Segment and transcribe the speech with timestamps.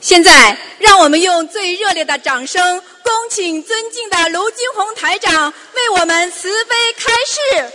[0.00, 7.72] 现在，让我们用最热烈的掌声，恭请尊敬的卢金红台长为我们慈悲开示。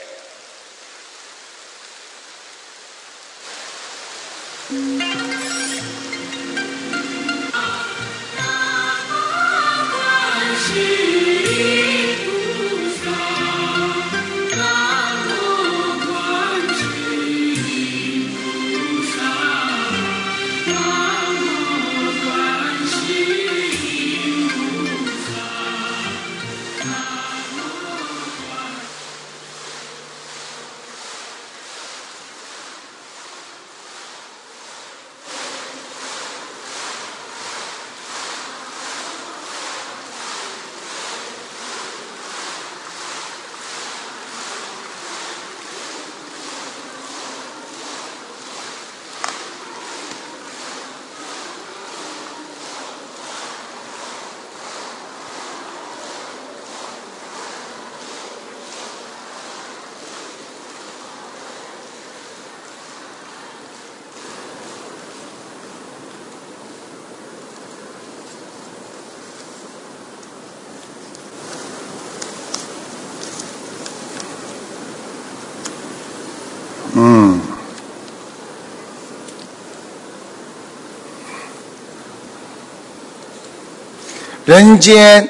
[84.45, 85.27] 人间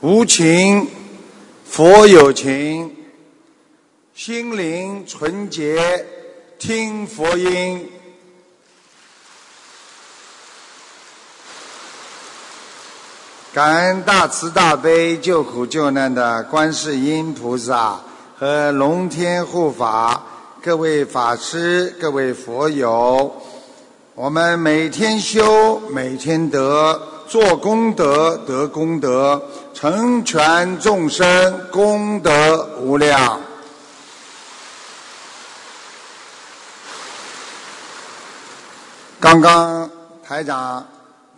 [0.00, 0.88] 无情，
[1.66, 2.90] 佛有情，
[4.14, 6.06] 心灵纯洁，
[6.58, 7.86] 听佛音。
[13.52, 18.00] 感恩大慈大悲救苦救难的观世音菩萨
[18.38, 20.24] 和龙天护法，
[20.62, 23.36] 各位法师、各位佛友，
[24.14, 26.98] 我们每天修，每天得，
[27.32, 33.40] 做功德得功德，成全众生，功德无量。
[39.18, 39.90] 刚刚
[40.22, 40.86] 台长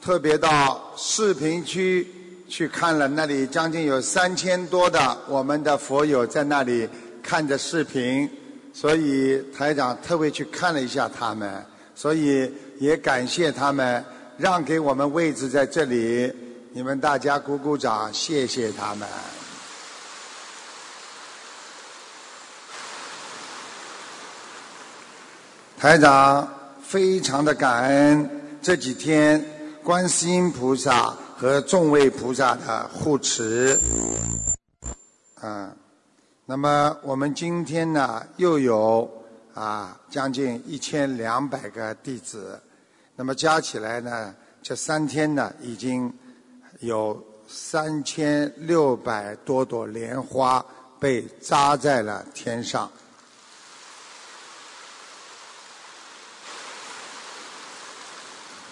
[0.03, 2.05] 特别到视频区
[2.49, 6.89] 去看了，那里将近有三千多的我们的佛友在那里
[7.23, 8.29] 看着视频，
[8.73, 11.65] 所以台长特别去看了一下他们，
[11.95, 14.05] 所以也感谢他们
[14.37, 16.33] 让给我们位置在这里，
[16.73, 19.09] 你们大家鼓鼓掌，谢谢他们。
[25.79, 26.49] 台长
[26.83, 29.45] 非常的感恩这几天
[29.83, 33.79] 观世音菩萨和众位菩萨的护持，
[35.41, 35.71] 啊，
[36.47, 39.09] 那么我们今天呢又有
[39.53, 42.59] 啊将近一千两百个弟子，
[43.17, 46.13] 那么加起来呢这三天呢已经
[46.81, 50.65] 有三千六百多朵莲花
[50.99, 52.91] 被扎在了天上。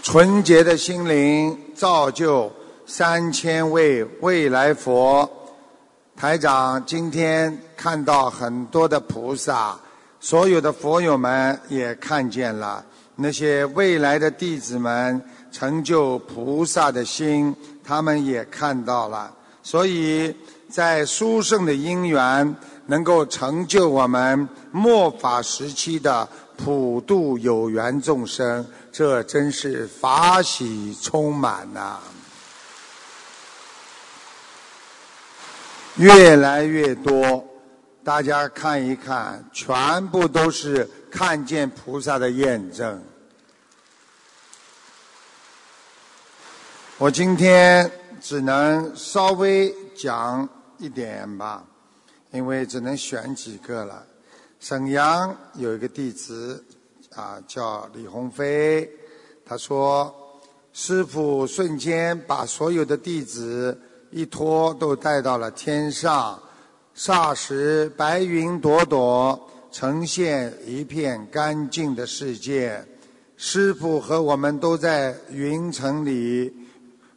[0.02, 2.52] 纯洁的心灵造就
[2.84, 5.30] 三千位未来佛。
[6.16, 9.78] 台长今天看到很多的菩萨，
[10.18, 12.84] 所有的佛友们也看见了
[13.22, 15.22] 那些未来的弟子们
[15.52, 19.32] 成就菩萨的心，他们也看到了。
[19.62, 20.34] 所以
[20.68, 22.56] 在殊胜的因缘，
[22.86, 28.66] 能够成就我们末法时期的普度有缘众生。
[28.90, 31.98] 这真是法喜充满呐、
[35.96, 37.42] 越来越多，
[38.02, 43.02] 大家看一看，全部都是看见菩萨的验证。
[47.02, 47.90] 我今天
[48.20, 50.48] 只能稍微讲
[50.78, 51.64] 一点吧，
[52.30, 54.06] 因为只能选几个了。
[54.60, 56.64] 沈阳有一个弟子
[57.16, 58.88] 啊，叫李鸿飞，
[59.44, 60.14] 他说，
[60.72, 63.76] 师傅瞬间把所有的弟子
[64.12, 66.40] 一拖都带到了天上，
[66.96, 72.86] 霎时白云朵朵，呈现一片干净的世界。
[73.36, 76.54] 师傅和我们都在云层里，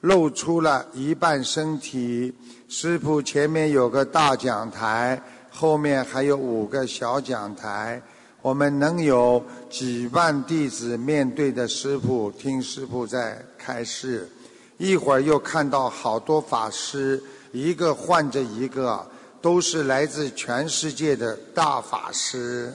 [0.06, 2.31] 露出了一半身体。
[2.68, 5.19] 师傅前面有个大讲台，
[5.50, 8.00] 后面还有五个小讲台。
[8.44, 14.30] 我们能有几万弟子面对着师傅，听师傅在开示。
[14.78, 19.04] 一会儿又看到好多法师，一个换着一个，
[19.42, 22.72] 都是来自全世界的大法师。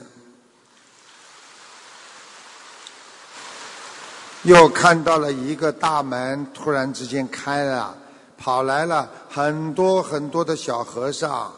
[4.43, 7.95] 又看到了一个大门突然之间开了，
[8.37, 11.51] 跑来了很多很多的小和尚，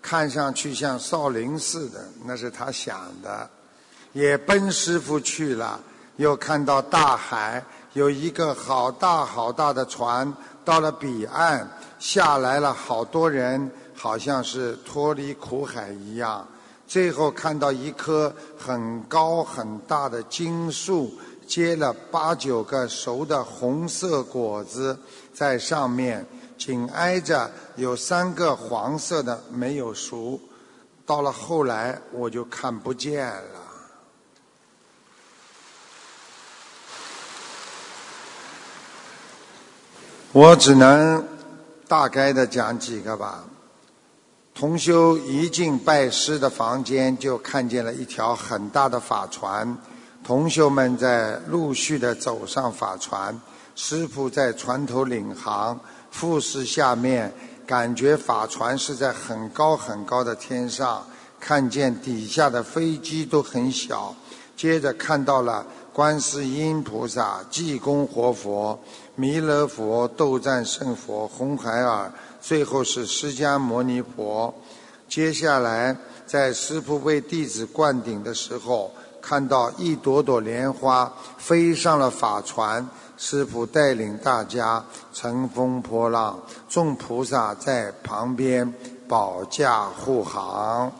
[0.00, 3.48] 看上去像少林似的，那是他想的，
[4.14, 5.78] 也奔师傅去了。
[6.16, 7.62] 又看到大海
[7.94, 10.32] 有一个好大好大的船，
[10.64, 11.66] 到了彼岸
[11.98, 16.46] 下来了好多人，好像是脱离苦海一样。
[16.86, 21.14] 最后看到一棵很高很大的金树，
[21.50, 24.96] 结了八九个熟的红色果子
[25.34, 26.24] 在上面，
[26.56, 30.40] 紧挨着有三个黄色的没有熟。
[31.04, 33.60] 到了后来我就看不见了。
[40.30, 41.26] 我只能
[41.88, 43.44] 大概的讲几个吧。
[44.54, 49.76] 同修一进拜师的房间，就看见了一条很大的法船。
[50.22, 53.40] 同修们在陆续的走上法船，
[53.74, 55.80] 师傅在船头领航，
[56.10, 57.32] 副视下面，
[57.66, 61.06] 感觉法船是在很高很高的天上，
[61.40, 64.14] 看见底下的飞机都很小。
[64.56, 68.78] 接着看到了观世音菩萨、济公活佛、
[69.16, 72.12] 弥勒佛、斗战胜佛、红孩儿。
[72.42, 74.54] 最后是释迦牟尼佛。
[75.08, 75.96] 接下来，
[76.26, 82.88] 在师傅为弟子灌顶的时候，看到一朵朵莲花飞上了法船。
[83.16, 88.72] 师父带领大家乘风破浪，众菩萨在旁边
[89.06, 90.90] 保驾护航。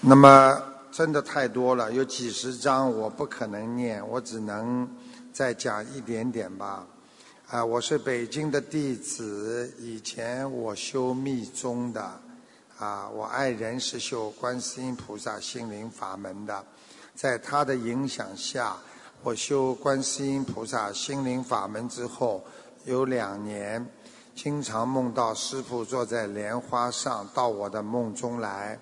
[0.00, 0.62] 那么，
[0.92, 4.88] 真的太多了，有几十章，我不可能念，我只能。
[5.32, 6.84] 再讲一点点吧，
[7.50, 12.00] 啊，我是北京的弟子，以前我修密宗的，
[12.78, 16.64] 啊，我爱人是修观世音菩萨心灵法门的，
[17.12, 18.76] 在他的影响下，
[19.24, 22.44] 我修观世音菩萨心灵法门之后，
[22.84, 23.84] 有两年，
[24.36, 28.78] 经常梦到师父坐在莲花上到我的梦中来。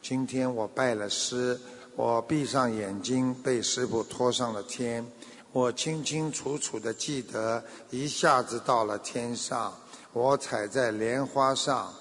[0.00, 1.60] 今天我拜了师，
[1.96, 5.04] 我闭上眼睛，被师父拖上了天。
[5.52, 9.70] 我清清楚楚的记得，一下子到了天上，
[10.14, 11.92] 我踩在莲花上，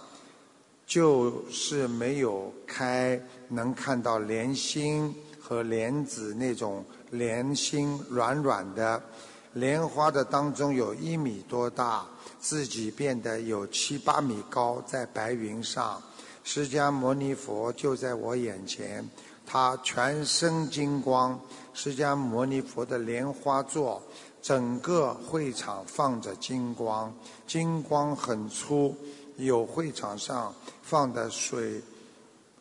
[0.88, 9.04] 就是没有开，能看到莲心和莲子那种莲心软软的，
[9.52, 12.06] 莲花的当中有一米多大，
[12.40, 16.02] 自己变得有七八米高，在白云上，
[16.46, 19.06] 释迦牟尼佛就在我眼前，
[19.46, 21.38] 他全身金光。
[21.74, 24.02] 释迦牟尼佛的莲花座，
[24.42, 27.14] 整个会场放着金光，
[27.48, 28.96] 金光很粗，
[29.38, 31.82] 有会场上放的水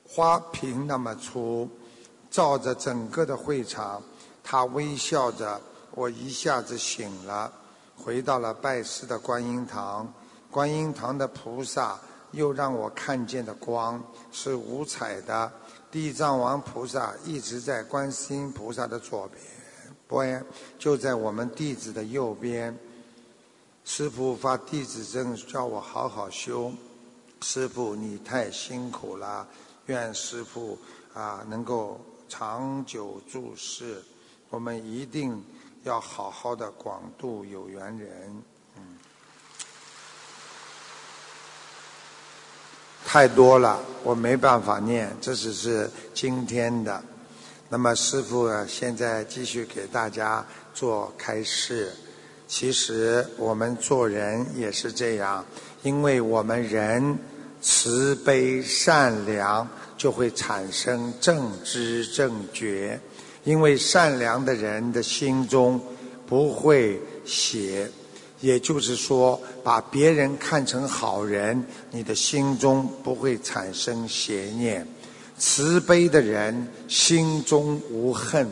[0.06, 1.68] 花瓶那么粗，
[2.30, 4.02] 照着整个的会场。
[4.42, 5.60] 他微笑着，
[5.92, 7.52] 我一下子醒了，
[7.96, 10.12] 回到了拜师的观音堂。
[10.50, 11.98] 观音堂的菩萨
[12.32, 14.02] 又让我看见的光
[14.32, 15.50] 是五彩的。
[15.90, 20.46] 地藏王菩萨一直在观世音菩萨的左边，不，
[20.78, 22.78] 就在我们弟子的右边。
[23.84, 26.72] 师父发弟子证，叫我好好修。
[27.40, 29.48] 师父，你太辛苦了，
[29.86, 30.78] 愿师父
[31.12, 34.00] 啊能够长久住世。
[34.50, 35.42] 我们一定
[35.82, 38.42] 要好好的广度有缘人。
[43.04, 47.02] 太多了，我没办法念，这只是今天的。
[47.68, 51.92] 那么师父现在继续给大家做开示。
[52.46, 55.44] 其实我们做人也是这样，
[55.82, 57.16] 因为我们人
[57.60, 63.00] 慈悲善良，就会产生正知正觉。
[63.44, 65.80] 因为善良的人的心中
[66.26, 67.88] 不会邪。
[68.40, 74.82] 也就是说，把别人看成好人，你的心中不会产生邪念；
[75.36, 78.48] 慈悲的人心中无恨。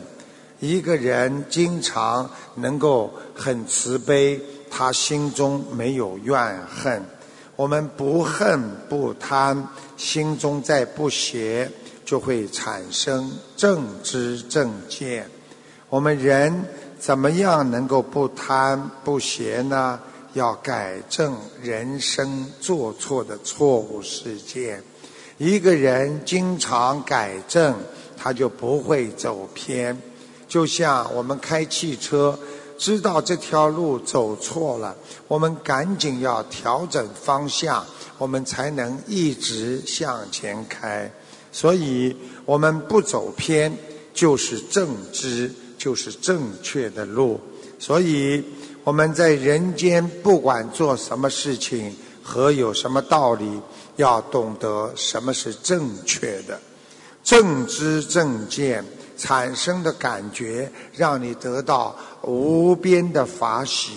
[0.59, 7.03] 一个人经常能够很慈悲，他心中没有怨恨。
[7.55, 9.67] 我们不恨不贪，
[9.97, 11.69] 心中再不邪，
[12.05, 15.27] 就会产生正知正见。
[15.89, 16.63] 我们人。
[16.99, 19.99] 怎么样能够不贪不邪呢？
[20.33, 24.83] 要改正人生做错的错误事件。
[25.37, 27.73] 一个人经常改正，
[28.15, 29.99] 他就不会走偏。
[30.47, 32.37] 就像我们开汽车，
[32.77, 34.95] 知道这条路走错了，
[35.27, 37.83] 我们赶紧要调整方向，
[38.17, 41.11] 我们才能一直向前开。
[41.51, 42.15] 所以
[42.45, 43.75] 我们不走偏，
[44.13, 47.39] 就是正知，就是正确的路。
[47.79, 48.43] 所以
[48.83, 53.59] 我们在人间不管做什么事情和有什么道理，
[53.95, 56.59] 要懂得什么是正确的，
[57.23, 58.85] 正知正见
[59.17, 63.93] 产生的感觉，让你得到无边的法喜。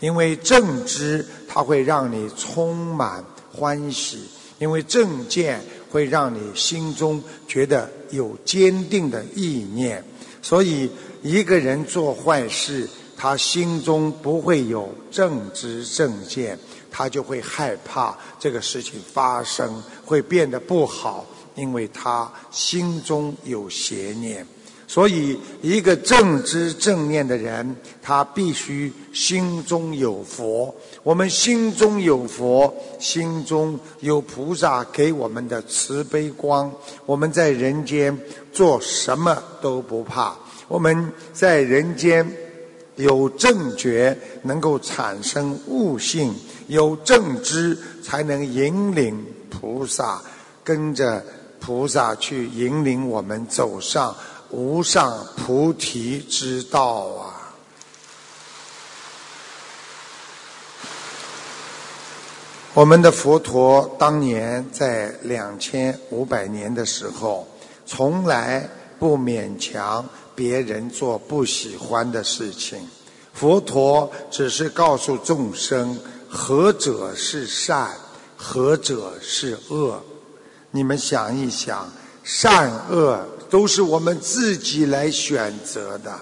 [0.00, 4.24] 因为正知它会让你充满欢喜，
[4.58, 5.58] 因为正见
[5.90, 10.04] 会让你心中觉得有坚定的意念。
[10.42, 10.90] 所以
[11.26, 16.56] 一个人做坏事，他心中不会有正知正见，
[16.88, 24.46] 他就会害怕这个事情发生，会变得不好，因为他心中有邪念。
[24.86, 30.72] 所以，一个正知正念的人，他必须心中有佛。
[31.02, 36.72] 我们心中有佛，心中有菩萨给我们的慈悲光，
[37.04, 38.16] 我们在人间
[38.52, 40.36] 做什么都不怕。
[40.68, 42.30] 我们在人间
[42.96, 46.32] 有正觉，能够产生悟性；
[46.66, 50.22] 有正知，才能引领菩萨，
[50.64, 51.24] 跟着
[51.60, 54.14] 菩萨去引领我们走上。
[54.50, 57.52] 无上菩提之道啊！
[62.72, 67.46] 我们的佛陀当年在两千五百年的时候，
[67.84, 68.68] 从来
[69.00, 72.78] 不勉强别人做不喜欢的事情。
[73.32, 77.90] 佛陀只是告诉众生：何者是善，
[78.36, 80.00] 何者是恶。
[80.70, 81.90] 你们想一想，
[82.22, 83.26] 善恶。
[83.48, 86.12] 都是我们自己来选择的。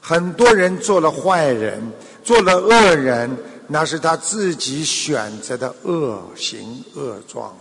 [0.00, 1.82] 很多人做了坏人，
[2.22, 3.28] 做了恶人，
[3.66, 7.52] 那是他自己选择的恶行恶状。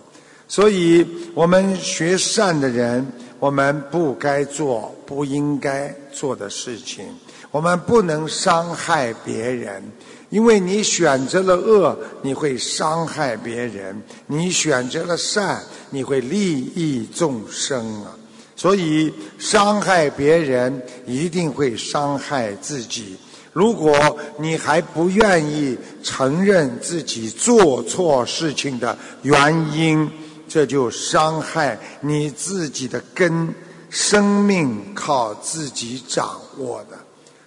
[0.47, 1.03] 所以，
[1.33, 7.07] 我们学善的人，我们不该做不应该做的事情。
[7.49, 9.81] 我们不能伤害别人，
[10.29, 13.95] 因为你选择了恶，你会伤害别人；
[14.27, 18.15] 你选择了善，你会利益众生啊。
[18.55, 23.17] 所以，伤害别人一定会伤害自己。
[23.51, 30.07] 如果你还不愿意承认自己做错事情的原因，
[30.47, 33.51] 这就伤害你自己的根。
[33.89, 36.97] 生命靠自己掌握的。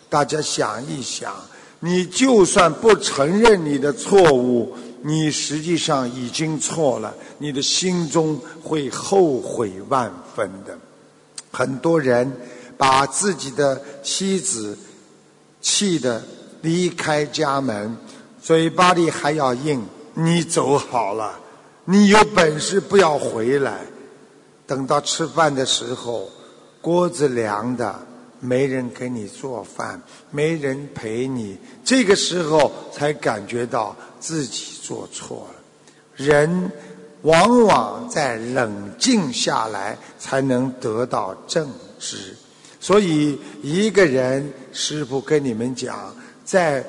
[0.09, 1.35] 大家想一想，
[1.81, 10.77] 你就算不承认你的错误，你实际上已经错了，你的心中会后悔万分的。
[11.51, 12.31] 很多人
[12.77, 14.77] 把自己的妻子
[15.61, 16.23] 气得
[16.61, 17.97] 离开家门，
[18.43, 19.85] 嘴巴里还要硬
[20.15, 21.39] ：“你走好了，
[21.85, 23.81] 你有本事不要回来。”
[24.67, 26.29] 等到吃饭的时候，
[26.81, 27.95] 锅子凉的，
[28.41, 30.01] 没人给你做饭，
[30.31, 35.55] 没人陪你，这个时候才感觉到自己做错了。
[36.15, 36.71] 人。
[37.23, 42.37] 往往在冷静下来，才能得到正知。
[42.81, 46.13] 所以，一个人，师父跟你们讲，
[46.45, 46.85] 在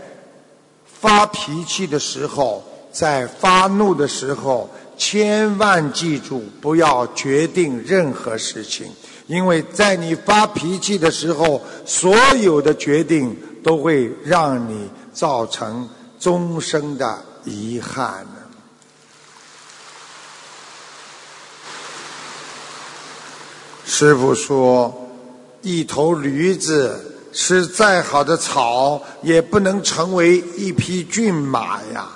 [0.83, 8.87] 发脾气的时候，在发怒的时候，千万记住，不要决定任何事情，
[9.27, 18.25] 因为在你发脾气的时候，所有的决定都会让你造成终生的遗憾。
[23.85, 24.93] 师傅说
[25.61, 32.09] ：“一头驴子吃再好的草，也不能成为一匹骏马呀。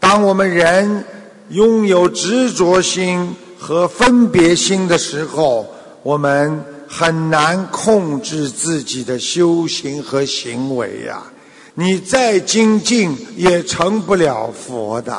[0.00, 1.04] 当我们人
[1.50, 5.66] 拥有执着心和分别心的时候，
[6.02, 11.22] 我们很难控制自己的修行和行为呀。
[11.74, 15.14] 你再精进，也成不了佛的。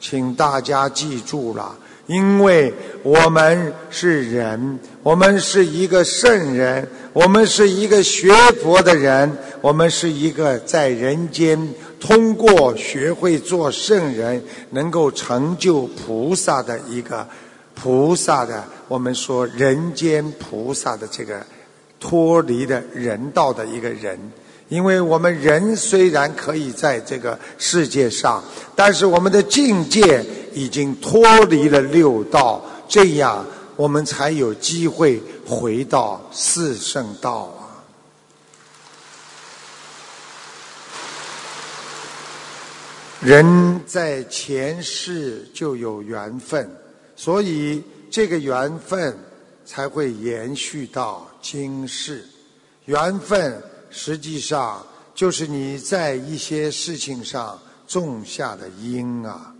[0.00, 2.74] 请大家记住了。”因为
[3.04, 11.56] 我们是人，我们是一个圣人，我们是一个学佛的人，我们是一个在人间
[12.00, 17.26] 通过学会做圣人，能够成就菩萨的一个
[17.74, 21.44] 菩萨的，我们说人间菩萨的这个
[22.00, 24.18] 脱离的人道的一个人。
[24.68, 28.42] 因为我们人虽然可以在这个世界上，
[28.76, 37.52] 但是我们的境界已经脱离了六道，这样我们才有机会回到四圣道
[43.22, 46.66] 人在前世就有缘分，
[47.14, 49.14] 所以这个缘分
[49.66, 52.24] 才会延续到今世。
[52.86, 54.82] 缘分实际上
[55.14, 59.54] 就是你在一些事情上种下的因啊。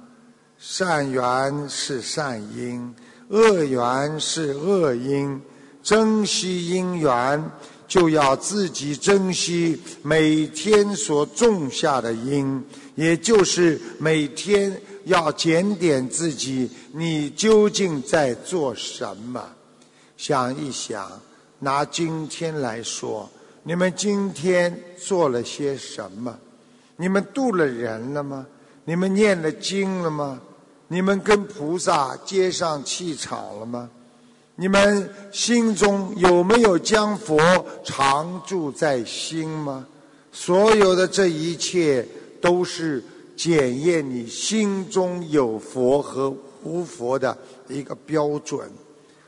[0.58, 2.94] 善缘是善因，
[3.28, 5.38] 恶缘是恶因。
[5.82, 7.50] 珍惜因缘，
[7.86, 12.62] 就要自己珍惜每天所种下的因，
[12.94, 19.42] 也就是每天要检点自己，你究竟在做什么？
[20.16, 21.10] 想一想，
[21.60, 23.28] 拿今天来说，
[23.62, 26.38] 你们今天做了些什么？
[26.96, 28.46] 你们渡了人了吗？
[28.84, 30.40] 你们念了经了吗？
[30.88, 33.88] 你们跟菩萨接上气场了吗？
[34.56, 37.38] 你们心中有没有将佛
[37.82, 39.86] 常住在心吗？
[40.32, 42.06] 所有的这一切
[42.40, 43.02] 都是
[43.36, 47.36] 检验你心中有佛和无佛的
[47.68, 48.68] 一个标准。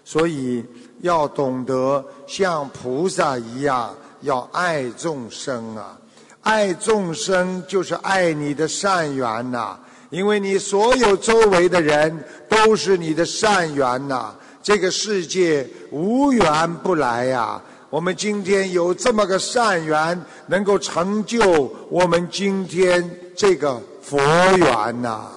[0.04, 0.64] 所以
[1.00, 5.96] 要懂得像菩萨一样，要爱众生啊！
[6.40, 9.78] 爱众生就是爱你的善缘呐。
[10.10, 17.62] 因为你所有周围的人都是你的善缘呐，这个世界无缘不来呀。
[17.92, 24.18] 我们今天有这么个善缘，能够成就我们今天这个佛
[24.56, 25.30] 缘呐。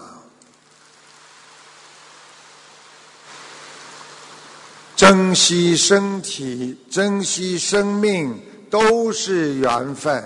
[4.95, 10.23] 珍惜身体，珍惜生命，都是缘分。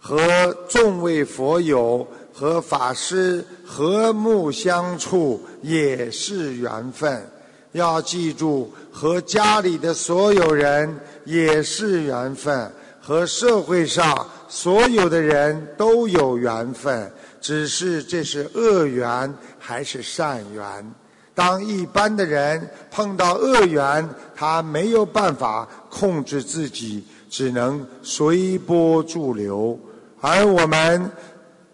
[0.00, 2.08] 和众位佛友。
[2.32, 7.30] 和法师和睦相处也是缘分，
[7.72, 17.10] 要记住，和家里的所有人也是缘分，和社会上所有的人都有缘分，
[17.40, 20.94] 只是这是恶缘还是善缘。
[21.34, 29.78] 当一般的人碰到恶缘，他没有办法控制自己，只能随波逐流，
[30.20, 31.10] 而我们。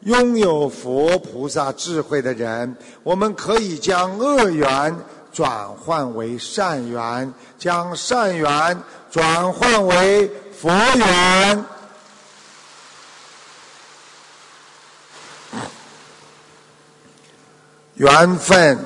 [0.02, 4.94] 拥有佛菩萨智慧的人，我们可以将恶缘
[5.32, 8.80] 转换为善缘，将善缘
[9.10, 11.64] 转换为佛缘。
[17.94, 18.78] 缘分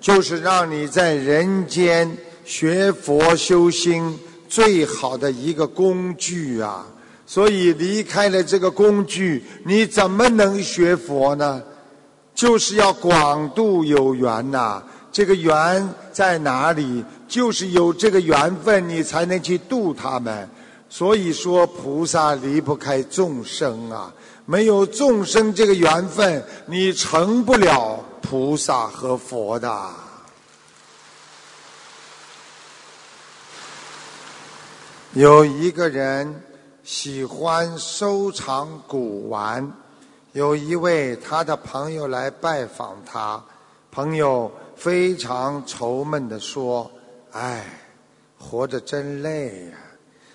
[0.00, 6.86] 就是让你在人间学佛修心最好的一个工具啊！
[7.26, 11.62] 所以离开了这个工具，你怎么能学佛呢？
[12.34, 14.82] 就是要广度有缘呐。
[15.14, 17.04] 这个缘在哪里？
[17.28, 20.50] 就是有这个缘分，你才能去度他们。
[20.90, 24.12] 所以说，菩萨离不开众生啊。
[24.44, 29.88] 没有众生这个缘分，你成不了菩萨和佛的。
[35.12, 36.42] 有一个人。
[36.86, 39.72] 喜欢收藏古玩，
[40.32, 43.42] 有一位他的朋友来拜访他，
[43.90, 44.52] 朋友
[44.84, 46.90] 非常愁闷地说
[47.32, 47.64] ：“唉，
[48.38, 49.78] 活着真累呀，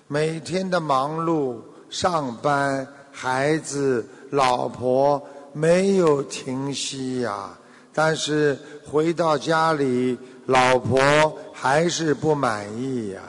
[0.07, 1.57] 每天的忙碌，
[1.88, 5.21] 上班、孩子、老婆
[5.53, 7.55] 没有停息呀。
[7.93, 13.21] 但是回到家里，老婆还是不满意呀。”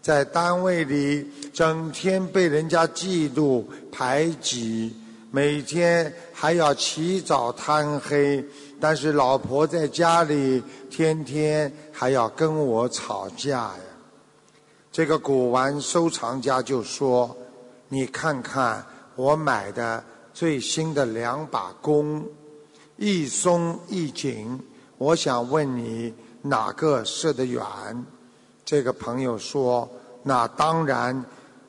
[0.00, 4.96] 在单位里，整天被人家嫉妒排挤，
[5.30, 8.42] 每天还要起早贪黑。
[8.82, 13.74] 但是老婆在家里，天天还要跟我吵架呀。
[14.90, 17.36] 这个古玩收藏家就说
[17.90, 20.02] ：“你看看我买的
[20.34, 22.26] 最新的两把弓，
[22.96, 24.58] 一松一紧，
[24.98, 27.62] 我想问你哪个射得远？”
[28.66, 29.88] 这个朋友说
[30.24, 31.24] ：“那当然，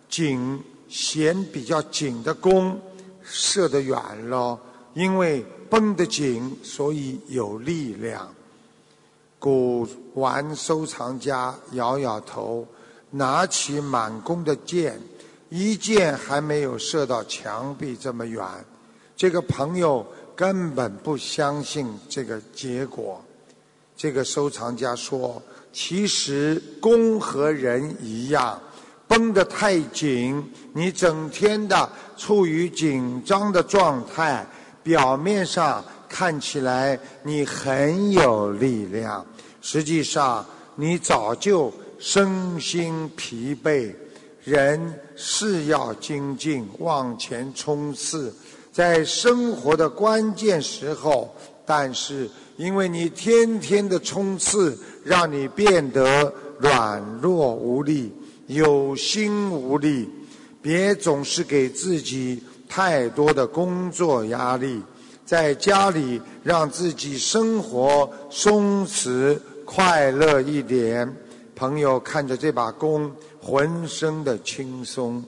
[0.09, 2.81] 紧弦比较紧的弓
[3.21, 4.57] 射得远喽，
[4.95, 8.31] 因为绷得紧，所以有力量。”
[9.41, 12.67] 古玩收藏家摇摇头，
[13.09, 15.01] 拿起满弓的箭，
[15.49, 18.45] 一箭还没有射到墙壁这么远。
[19.17, 20.05] 这个朋友
[20.35, 23.19] 根本不相信这个结果。
[23.97, 25.41] 这个收藏家说。
[25.75, 28.61] 其实弓和人一样，
[29.07, 34.45] 绷得太紧，你整天的处于紧张的状态，
[34.83, 39.25] 表面上看起来你很有力量，
[39.61, 43.93] 实际上你早就身心疲惫。
[44.43, 48.35] 人是要精进，往前冲刺，
[48.73, 51.33] 在生活的关键时候，
[51.65, 58.11] 但是因为你天天的冲刺，让你变得软弱无力、
[58.47, 60.09] 有心无力。
[60.61, 62.43] 别总是给自己
[62.75, 64.81] 太多的工作压力，
[65.23, 71.07] 在家里让自己生活松弛快乐一点。
[71.55, 75.23] 朋友看着这把弓，浑身的轻松。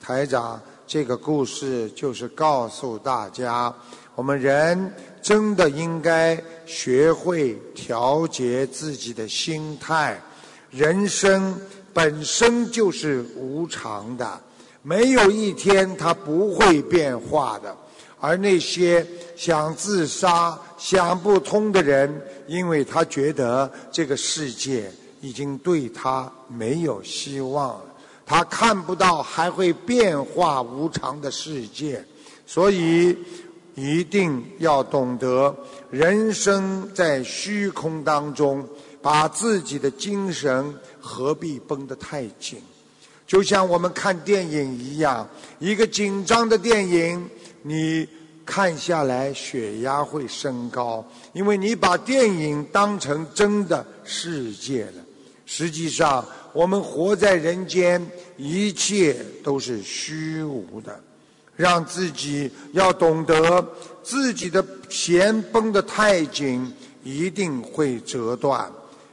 [0.00, 3.70] 台长，这个故事就是告诉大家，
[4.14, 10.18] 我们人真的应该学会调节自己的心态。
[10.70, 11.54] 人生
[11.92, 14.40] 本身就是无常的，
[14.88, 17.76] 没有一天它不会变化的。
[18.18, 22.10] 而那些想自杀、想不通的人，
[22.46, 27.84] 因为他觉得这个世界已经对他没有希望了。
[28.26, 32.04] 他看不到还会变化无常的世界，
[32.46, 33.16] 所以
[33.74, 35.54] 一定要懂得
[35.90, 38.66] 人生在虚空当中，
[39.00, 42.60] 把自己的精神何必绷得太紧？
[43.28, 45.28] 就像我们看电影一样，
[45.60, 47.30] 一个紧张的电影，
[47.62, 48.08] 你
[48.44, 55.04] 看下来血压会升高，因为你把电影当成真的世界了。
[55.46, 56.26] 实际上。
[56.54, 58.04] 我们活在人间，
[58.36, 59.14] 一切
[59.44, 60.98] 都是虚无的。
[61.54, 63.64] 让自己要懂得，
[64.02, 66.72] 自己的弦绷得太紧，
[67.04, 68.68] 一定会折断。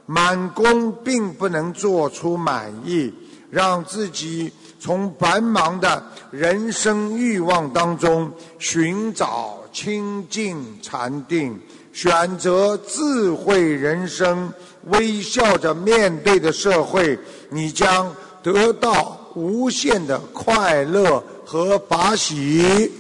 [0.08, 3.14] 满弓并不能做出满意，
[3.50, 11.60] 让自己从繁忙的人生欲望当中寻找清净禅定，
[11.94, 14.54] 选择智慧人生。
[14.86, 17.18] 微笑着面对的社会，
[17.50, 22.92] 你将得到无限的快乐和法喜。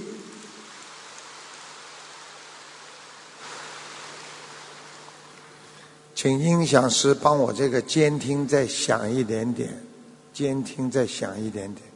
[6.15, 9.84] 请音响师帮我这个监听再响一点点，
[10.35, 11.87] 监听再响一点点。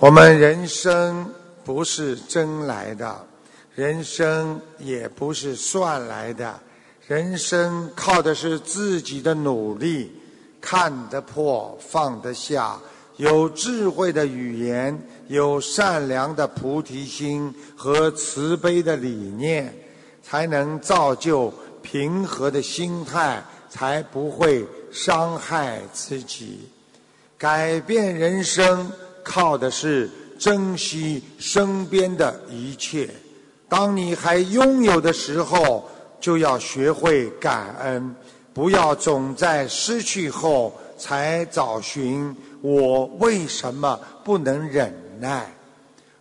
[0.00, 1.30] 我们人生
[1.62, 3.26] 不是争来的。
[3.74, 6.60] 人生也不是算来的，
[7.08, 10.12] 人生靠的是自己的努力，
[10.60, 12.78] 看得破，放得下，
[13.16, 19.74] 有智慧的语言，有善良的菩提心和慈悲的理念，
[20.22, 24.64] 才能造就平和的心态，才不会
[24.94, 26.70] 伤害自己。
[27.36, 28.90] 改变人生
[29.24, 33.10] 靠的是珍惜身边的一切。
[33.68, 38.14] 当你还拥有的时候，就要学会感恩，
[38.54, 45.52] 不要总在失去后才找寻我为什么不能忍耐。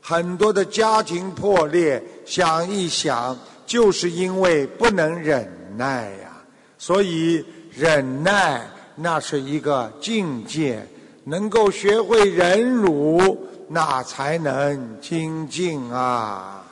[0.01, 6.43] 很多的家庭破裂，想一想，就是因为不能忍耐呀。
[6.77, 10.87] 所以忍耐那是一个境界，
[11.25, 16.63] 能够学会忍辱，那才能精进啊。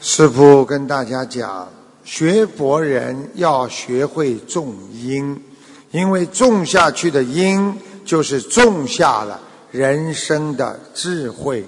[0.00, 1.68] 师父跟大家讲，
[2.02, 5.40] 学佛人要学会种因，
[5.92, 11.64] 因为种下去的因就是种下了人生的智慧。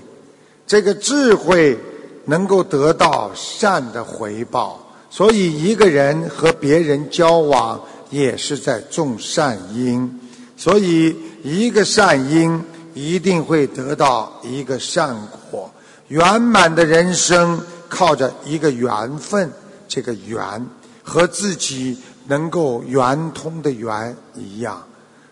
[0.67, 1.79] 这个智慧
[2.27, 4.79] 能够得到善的回报，
[5.11, 10.21] 所以一个人和别人交往也是在种善因。
[10.57, 12.63] 所以一个善因
[12.95, 15.17] 一定会得到一个善
[15.51, 15.71] 果，
[16.09, 17.61] 圆满的人生。
[17.87, 19.49] 靠着一个缘分，
[19.87, 20.67] 这个缘
[21.05, 24.85] 和自己能够圆通的缘一样，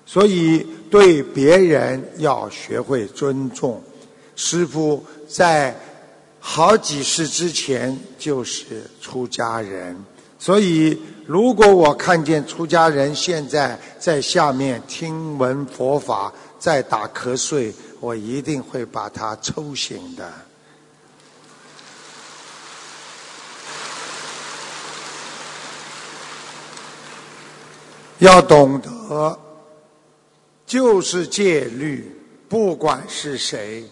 [0.06, 3.82] 所以对别人要学会尊重。
[4.36, 5.76] 师父在
[6.44, 9.96] 好几世之前就是出家人，
[10.40, 20.30] 所以如果我看见出家人现在在下面听闻佛法，在打瞌睡，我一定会把他抽醒的。
[28.18, 29.38] 要懂得，
[30.66, 32.14] 就是戒律，
[32.48, 33.84] 不管是谁，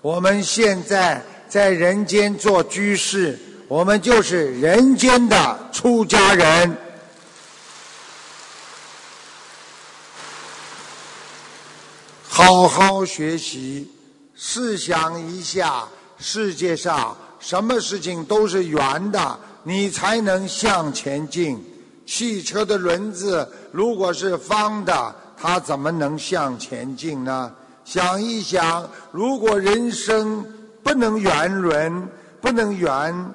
[0.00, 6.76] 我们现在在人间做居士，我们就是人间的出家人。
[12.28, 13.90] 好好学习，
[14.34, 21.64] 试想一下，世界上什么事情都是圆的，你才能向前进。
[22.04, 27.52] 汽车的轮子如果是方的，它怎么能向前进呢？
[27.84, 30.44] 想一想，如果人生
[30.86, 32.08] 不能圆润，
[32.40, 33.34] 不能圆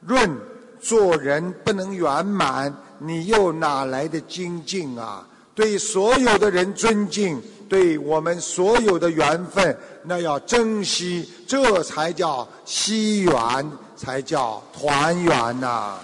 [0.00, 0.36] 润，
[0.80, 5.24] 做人不能圆满，你又哪来的精进啊？
[5.54, 15.98] 对所有的人尊敬，对我们所有的缘分，那要珍惜，这才叫惜缘，才叫团圆呐。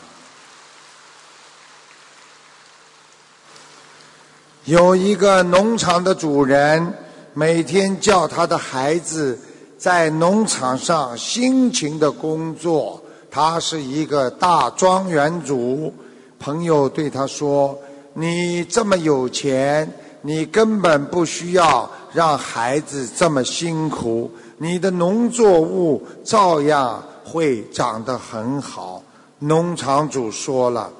[4.64, 6.94] 有一个农场的主人，
[7.32, 9.36] 每天叫他的孩子
[9.76, 13.00] 在农场上辛勤的工作。
[13.30, 15.92] 他是一个大庄园主。
[16.38, 17.76] 朋友对他说
[18.14, 29.02] ：“你这么有钱，你根本不需要让孩子这么辛苦，你的农作物照样会长得很好。”
[29.40, 30.90] 农场主说了：“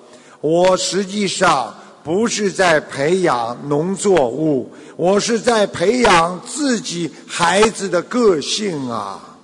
[0.41, 1.73] 我实际上。”
[2.05, 9.39] 不是在培养农作物，我是在培养自己孩子的个性啊！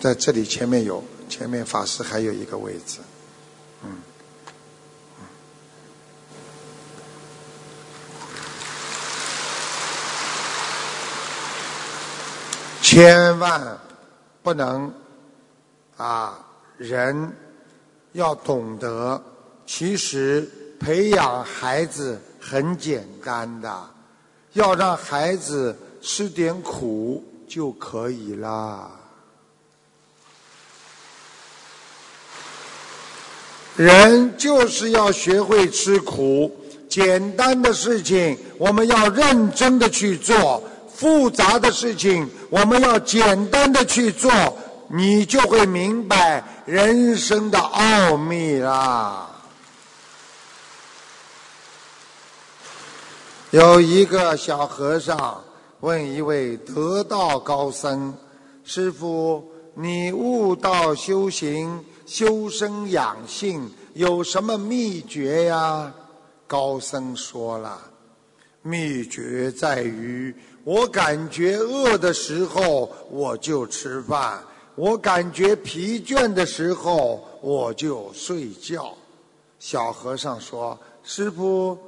[0.00, 2.98] 在这里前面有，前面法师还有一个位置，
[3.84, 4.02] 嗯，
[12.82, 13.78] 千万
[14.42, 14.92] 不能。
[15.96, 16.38] 啊，
[16.76, 17.32] 人
[18.12, 19.22] 要懂得，
[19.66, 20.48] 其实
[20.80, 23.90] 培养孩子很简单的，
[24.54, 28.90] 要让孩子吃点苦就可以啦。
[33.76, 36.54] 人就是要学会吃苦，
[36.88, 40.62] 简单的事情我们要认真的去做，
[40.94, 44.30] 复杂的事情我们要简单的去做。
[44.88, 49.30] 你就会明白人生的奥秘啦。
[53.50, 55.42] 有一个小和尚
[55.80, 58.12] 问一位得道高僧
[58.64, 65.92] ：“师傅，你悟道修行、修身养性有什么秘诀呀？”
[66.46, 67.80] 高僧说了
[68.60, 74.42] ：“秘诀在于，我感觉饿的时候，我就吃饭。”
[74.76, 78.92] 我感觉疲倦的时候，我就睡觉。
[79.60, 81.78] 小和尚说：“师傅，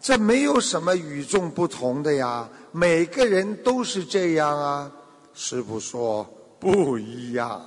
[0.00, 4.92] 这没有什么与众不同的呀，每个人都是这样啊。”
[5.34, 6.26] 师傅说
[6.60, 7.64] ：“不一样，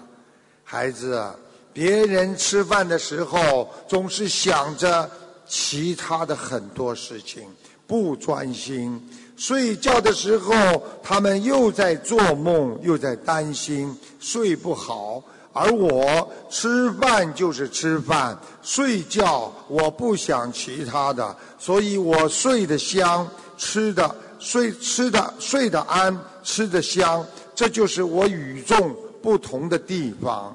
[0.64, 1.28] 孩子，
[1.74, 5.10] 别人吃饭的时候总是想着
[5.48, 7.44] 其他的很多事情，
[7.88, 9.02] 不专心。”
[9.38, 15.22] 睡觉的时候，他们又在做梦，又在担心睡不好。
[15.52, 23.26] 而我吃饭就是吃饭，睡觉我不想其他的，所以我睡得香，
[23.58, 30.54] 吃的睡吃的睡得安，吃得香，这就是我与众不同的地方。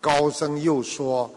[0.00, 1.30] 高僧又说，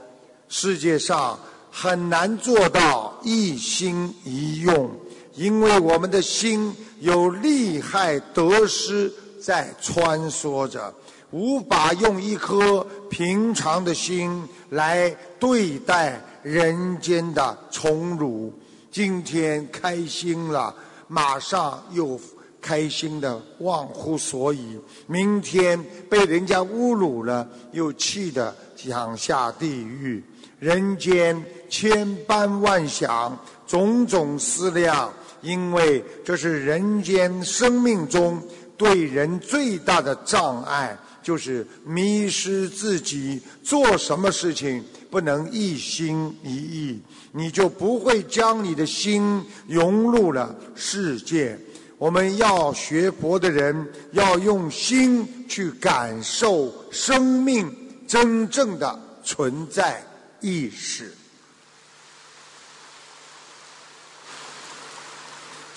[0.47, 1.37] 世界上
[1.69, 4.89] 很难做到一心一用。
[5.35, 10.93] 因为我们的心有利害得失在穿梭着，
[11.31, 18.53] 无法用一颗平常的心来对待人间的宠辱。
[18.91, 20.75] 今天开心了，
[21.07, 22.19] 马上又
[22.59, 30.21] 开心的忘乎所以；明天被人家侮辱了，又气得想下地狱。
[30.59, 35.11] 人间千般万想，种种思量。
[35.41, 38.41] 因为这是人间生命中
[38.77, 43.41] 对人最大的障碍，就是迷失自己。
[43.63, 46.99] 做什么事情不能一心一意，
[47.31, 51.57] 你就不会将你的心融入了世界。
[51.97, 57.71] 我们要学佛的人，要用心去感受生命
[58.07, 60.03] 真正的存在
[60.39, 61.13] 意识。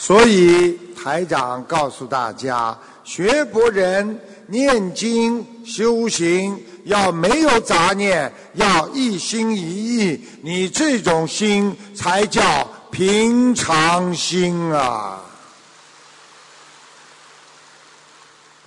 [0.06, 15.24] 所以台长告诉大家，学佛人念经修行要没有杂念，要一心一意，你这种心才叫平常心啊！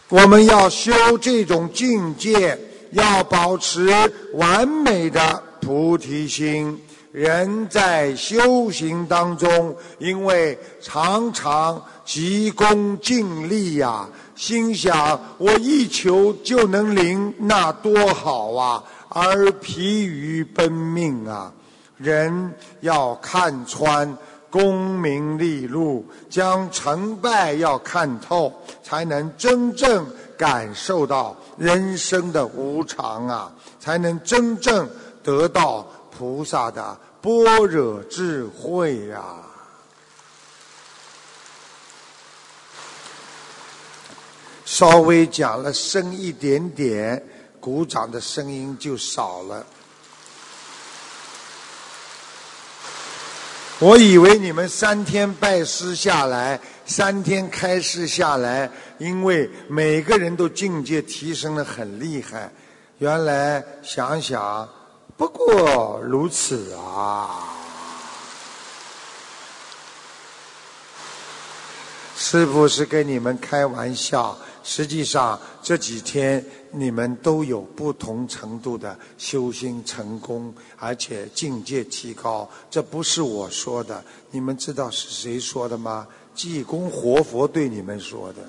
[0.09, 2.59] 我们要修这种境界，
[2.93, 3.93] 要保持
[4.33, 6.81] 完美的菩提心。
[7.11, 18.83] 人在修行当中，因为常常急功近利呀，心想我一求就能灵，那多好啊！
[19.09, 21.51] 而疲于奔命啊！
[21.97, 24.15] 人要看穿
[24.51, 30.05] 功名利禄，将成败要看透，才能真正
[30.37, 34.87] 感受到人生的无常啊，才能真正
[35.23, 39.23] 得到菩萨的般若智慧呀。
[44.65, 47.23] 稍微讲了深一点点，
[47.59, 49.65] 鼓掌的声音就少了。
[53.79, 62.51] 我以为你们三天拜师下来，三天开示下来，因为每个人都境界提升的很厉害。
[62.97, 64.67] 原来想想，
[65.17, 67.55] 不过如此啊！
[72.15, 76.45] 师傅是跟你们开玩笑，实际上这几天。
[76.71, 82.47] 你们都有不同程度的修心成功，而且境界提高。
[82.69, 86.05] 这不是我说的，你们知道是谁说的吗？
[86.35, 88.41] 济公活佛对你们说的。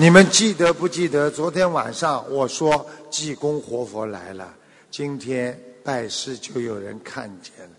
[0.00, 4.54] 你们记得不记得昨天晚上我说济公活佛来了？
[4.92, 7.72] 今天拜师就有人看见了。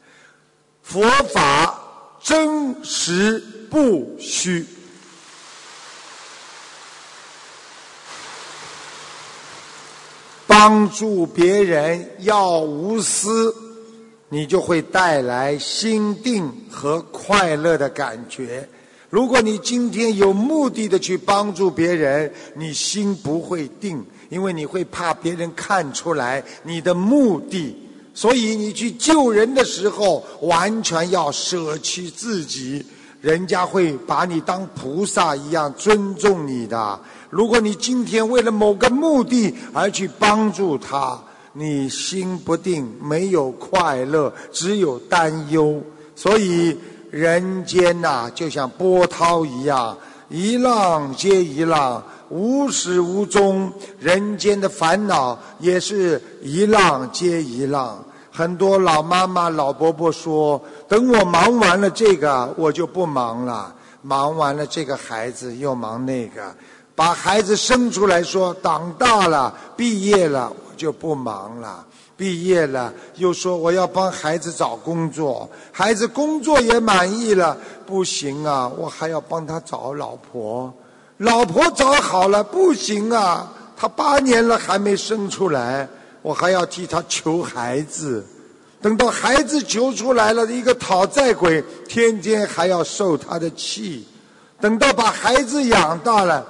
[0.83, 1.81] 佛法
[2.21, 4.65] 真实不虚。
[10.45, 13.55] 帮助别人要无私，
[14.27, 18.67] 你就会带来心定和快乐的感觉。
[19.09, 27.75] 如果你今天有目的的去帮助别人，你心不会定，因为你会怕别人看出来你的目的。
[28.13, 32.85] 所以你去救人的时候，完全要舍弃自己，
[33.21, 36.99] 人家会把你当菩萨一样尊重你的。
[37.29, 41.19] 如果你今天为了某个目的而去帮助他，
[41.53, 45.81] 你心不定，没有快乐，只有担忧。
[46.15, 46.77] 所以
[47.09, 49.97] 人间呐，就像波涛一样，
[50.29, 53.71] 一浪接一浪，无始无终。
[53.99, 58.03] 人间的烦恼也是一浪接一浪。
[58.31, 66.43] 很多老妈妈、老伯伯说：“等我忙完了这个，我就不忙了；忙完了这个孩子，又忙那个。”
[66.95, 71.85] 把孩子生出来说长大了毕业了我就不忙了，
[72.19, 80.71] 毕业了又说我要帮孩子找工作，孩子工作也满意了不行啊，我还要帮他找老婆，
[81.19, 85.87] 老婆找好了不行啊，他八年了还没生出来，
[86.21, 88.21] 我还要替他求孩子，
[88.81, 94.05] 等到孩子求出来了一个讨债鬼，天天还要受他的气，
[94.59, 96.45] 等到把孩子养大了。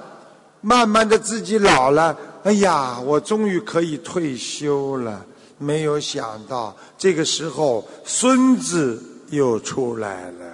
[0.62, 5.24] 慢慢的自己老了，哎呀，我终于可以退休了。
[5.62, 10.46] 没有想到这个时候孙子又出来了。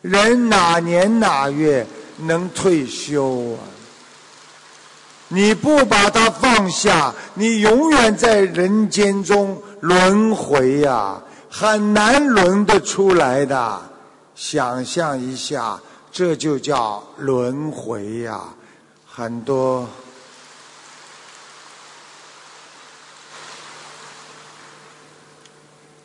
[0.00, 3.60] 人哪年哪月能退休啊？
[5.28, 13.80] 你不把它放下，你永远在人间中轮回呀，很难轮得出来的。
[14.34, 18.42] 想象一下，这就叫轮回呀。
[19.06, 19.88] 很多，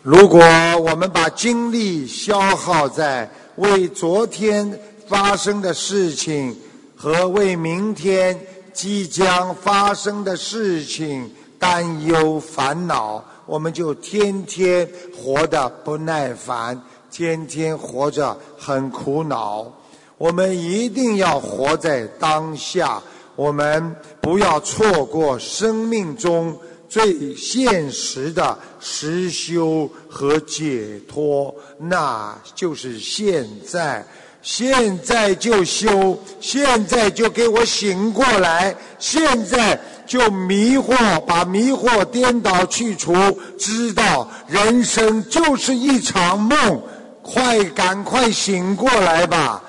[0.10, 0.40] 如果
[0.86, 6.56] 我们把精力消耗在为昨天发生的事情
[6.96, 8.40] 和为明天
[8.72, 19.70] 即将发生的事情担忧烦恼，我们就天天活得不耐烦，天天活着很苦恼。
[20.18, 23.04] 我们一定要活在当下，
[23.36, 26.58] 我们不要错过生命中
[26.90, 34.06] 最现实的实修和解脱，那就是现在。
[34.44, 43.14] 现在就修，现在就给我醒过来，现在就迷惑，把迷惑颠倒去除，
[43.60, 46.82] 知道人生就是一场梦，
[47.22, 49.62] 快赶快醒过来吧！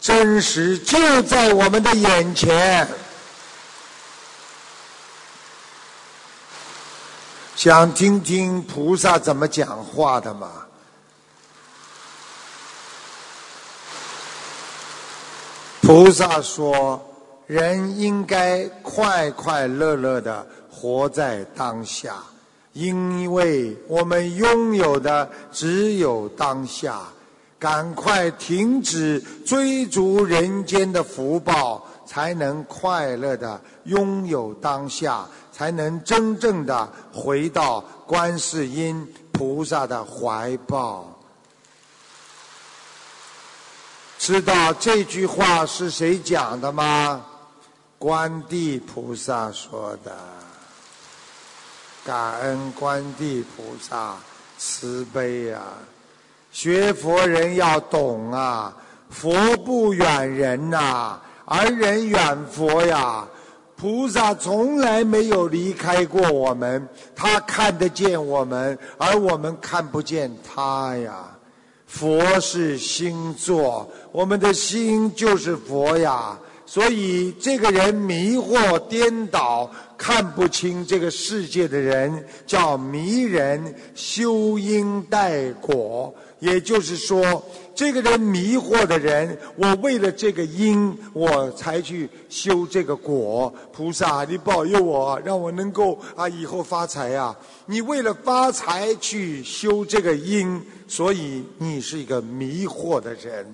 [0.00, 2.88] 真实就在我们的眼前，
[7.56, 10.50] 想听听菩萨怎么讲话的吗？
[15.80, 17.00] 菩萨说
[17.46, 22.16] ：“人应该快快乐乐的活在当下，
[22.72, 27.02] 因为我们拥有的只有当下。”
[27.56, 41.08] 赶快停止追逐人间的福报，才能快乐的拥有当下，才能真正的回到观世音菩萨的怀抱。
[44.18, 47.24] 知道这句话是谁讲的吗？
[47.98, 50.16] 观地菩萨说的。
[52.04, 54.16] 感恩观地菩萨
[54.58, 55.60] 慈悲呀！
[56.52, 58.74] 学佛人要懂啊，
[59.08, 63.26] 佛不远人呐，而人远佛呀。
[63.76, 71.30] 菩萨从来没有离开过我们，他看得见我们，而我们看不见他呀。
[71.86, 76.38] 佛是心作，我们的心就是佛呀。
[76.66, 79.70] 所以，这个人迷惑颠倒。
[79.96, 86.12] 看不清这个世界的人叫迷人，修因待果。
[86.40, 87.42] 也就是说，
[87.74, 93.52] 这个人迷惑的人，我为了这个因，我才去修这个果。
[93.72, 97.34] 菩萨，你保佑我，让我能够啊以后发财呀！
[97.66, 103.44] 你为了发财去修这个因，所以你是一个迷惑的人。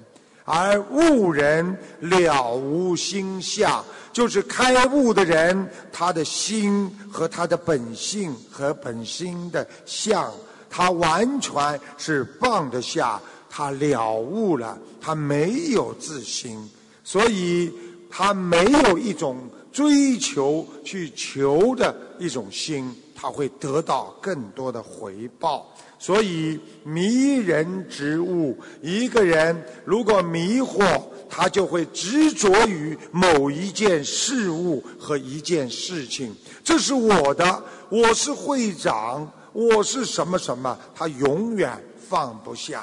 [0.44, 10.30] 而悟人了无心相，就是开悟的人，他的心和他的本性和本心的相，
[10.68, 13.20] 他完全是放得下，
[13.50, 16.56] 他了悟了，他没有自心，
[17.02, 17.70] 所以
[18.08, 19.36] 他没有一种
[19.72, 25.66] 追求去求的一种心，他会得到更多的回报。
[25.98, 36.34] 所以迷人之物，一个人如果迷惑，他就会执着于某一件事物和一件事情。
[36.64, 41.70] 这是我的，我是会长，我是什么什么，他永远
[42.08, 42.82] 放不下。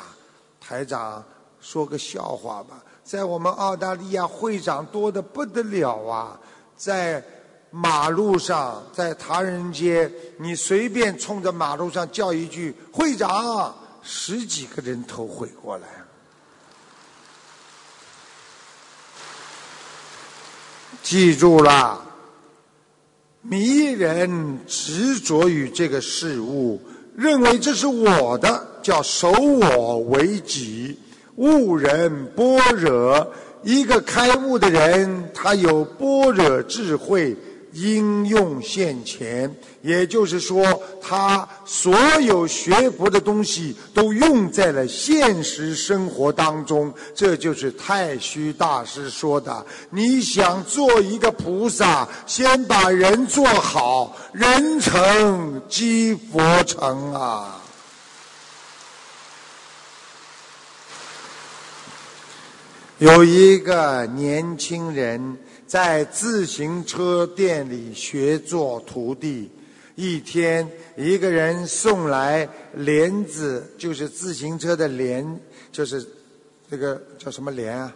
[0.67, 1.23] 台长
[1.61, 6.39] 说个笑话吧，在我们澳大利亚，会长多的不得了啊，
[6.75, 7.23] 在。
[7.69, 15.87] 马路上，在唐人街，你随便冲着马路上叫一句“会长”，十几个人头回过来。
[21.03, 22.01] 记住了，
[23.41, 26.81] 迷人执着于这个事物，
[27.17, 30.97] 认为这是我的，叫守我为己。
[31.35, 33.27] 悟人般若，
[33.61, 37.35] 一个开悟的人，他有般若智慧。
[37.73, 40.65] 应用现前，也就是说，
[40.99, 46.91] 他所有学佛的东西都用在了现实生活当中。
[47.13, 57.56] 这就是太虚大师说的：“你想做一个菩萨，先把人做好，人成即佛成啊。”
[62.99, 65.37] 有一个年轻人。
[65.67, 69.51] 在自行车店里学做徒弟，
[69.95, 75.37] 一天一个人送来帘子，就是自行车的帘，
[75.69, 76.07] 就是
[76.71, 77.93] 这个叫什么帘啊？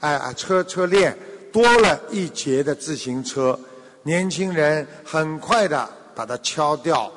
[0.00, 1.16] 哎啊，车车链
[1.52, 3.56] 多了一节的自行车，
[4.02, 7.12] 年轻人很快的把它敲掉，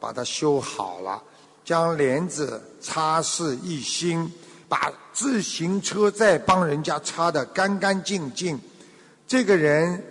[0.00, 1.22] 把它修好了，
[1.66, 4.32] 将帘子擦拭一新，
[4.68, 8.60] 把自行车再帮人家擦得干干净净。
[9.26, 10.04] 这个人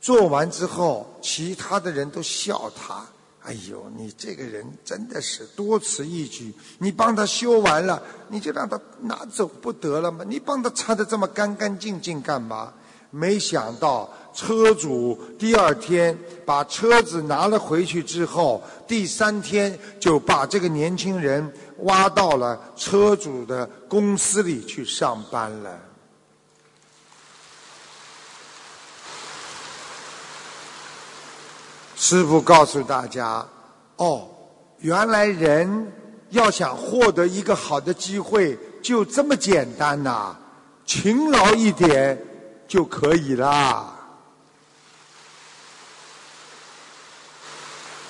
[0.00, 3.06] 做完之后，其他的人都笑他
[3.44, 6.52] ：“哎呦，你这个人真的是多此一举！
[6.78, 10.24] 你帮他修完了，你就让他拿走不得了吗？
[10.26, 12.72] 你帮他擦的这么干干净净干嘛？”
[13.10, 25.78] 没想到车主第二天把车子拿了回去之后，第三天就把这个年轻人挖到了车主的公司里去上班了。
[31.96, 33.46] 师傅告诉大家
[33.96, 34.28] ：“哦，
[34.78, 35.92] 原来人
[36.30, 40.36] 要想获得一个好的机会，就这么简单呐！
[40.84, 42.22] 勤劳一点
[42.68, 43.90] 就可以啦。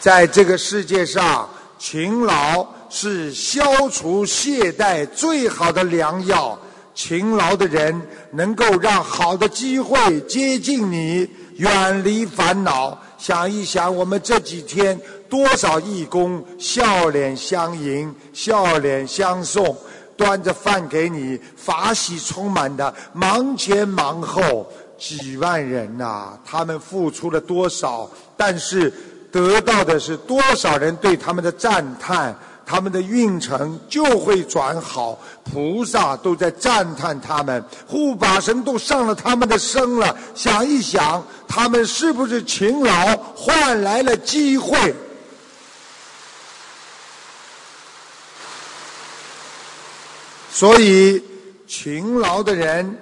[0.00, 1.48] 在这个世界上，
[1.78, 6.56] 勤劳是消除懈怠最好的良药。
[6.94, 14.96] 勤劳的人能够让好的机会接近你，远离烦恼。”想一想，我们这几天
[15.28, 19.76] 多少义工笑脸相迎、笑脸相送，
[20.16, 26.38] 端着饭给你，法喜充满的忙前忙后，几万人呐！
[26.46, 28.08] 他们付出了多少？
[28.36, 28.92] 但是
[29.32, 32.32] 得到的是多少人对他们的赞叹？
[32.66, 35.18] 他们的运程就会转好。
[35.44, 40.16] 菩萨都在赞叹他们，护法神都上了他们的身了。
[40.34, 44.94] 想一想，他们是不是勤劳换来了机会？
[50.50, 51.22] 所以，
[51.66, 52.96] 勤劳的人，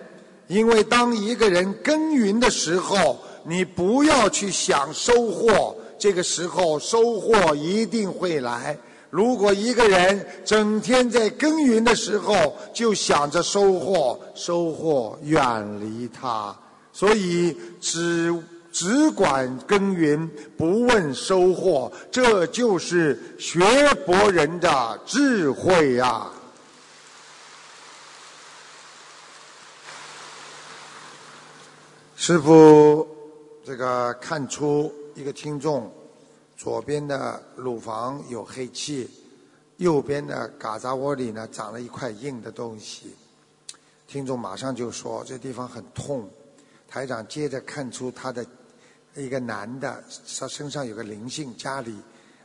[0.48, 8.76] 因为当一个人耕耘的时候，你不要去想收获，这个时候收获一定会来。
[9.12, 16.56] 如果一个人整天在耕耘的时候就想着收获，收获远离他，
[16.94, 18.34] 所以只
[18.72, 23.62] 只管耕耘，不问收获，这就是学
[24.06, 26.30] 博人的智慧呀。
[32.16, 33.06] 师傅，
[33.62, 35.92] 这个看出一个听众
[36.62, 39.10] 左边的乳房有黑气，
[39.78, 43.16] 右边的嘎扎窝里呢长了一块硬的东西。
[44.06, 46.30] 听众马上就说这地方很痛。
[46.86, 48.46] 台长接着看出他的
[49.16, 50.04] 一个男的，
[50.38, 51.96] 他身上有个灵性，家里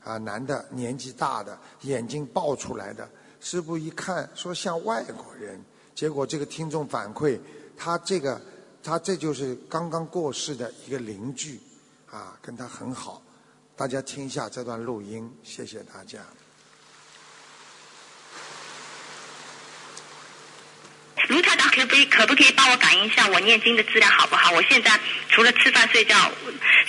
[0.03, 3.07] 啊男的年纪大的，眼睛爆出来的。
[3.39, 5.63] 师傅一看说像外国人，
[5.93, 7.39] 结果这个听众反馈
[7.78, 8.41] 他这个。
[8.84, 11.59] 他这就是刚刚过世的一个邻居，
[12.09, 13.22] 啊，跟他很好。
[13.78, 16.17] 大家听一下这段录音，谢谢大家。
[21.28, 24.49] 卢太长，可不可以可不可以帮我感应一下我念经的质量好不好？
[24.49, 24.99] 我现在
[25.30, 26.32] 除了吃饭睡觉，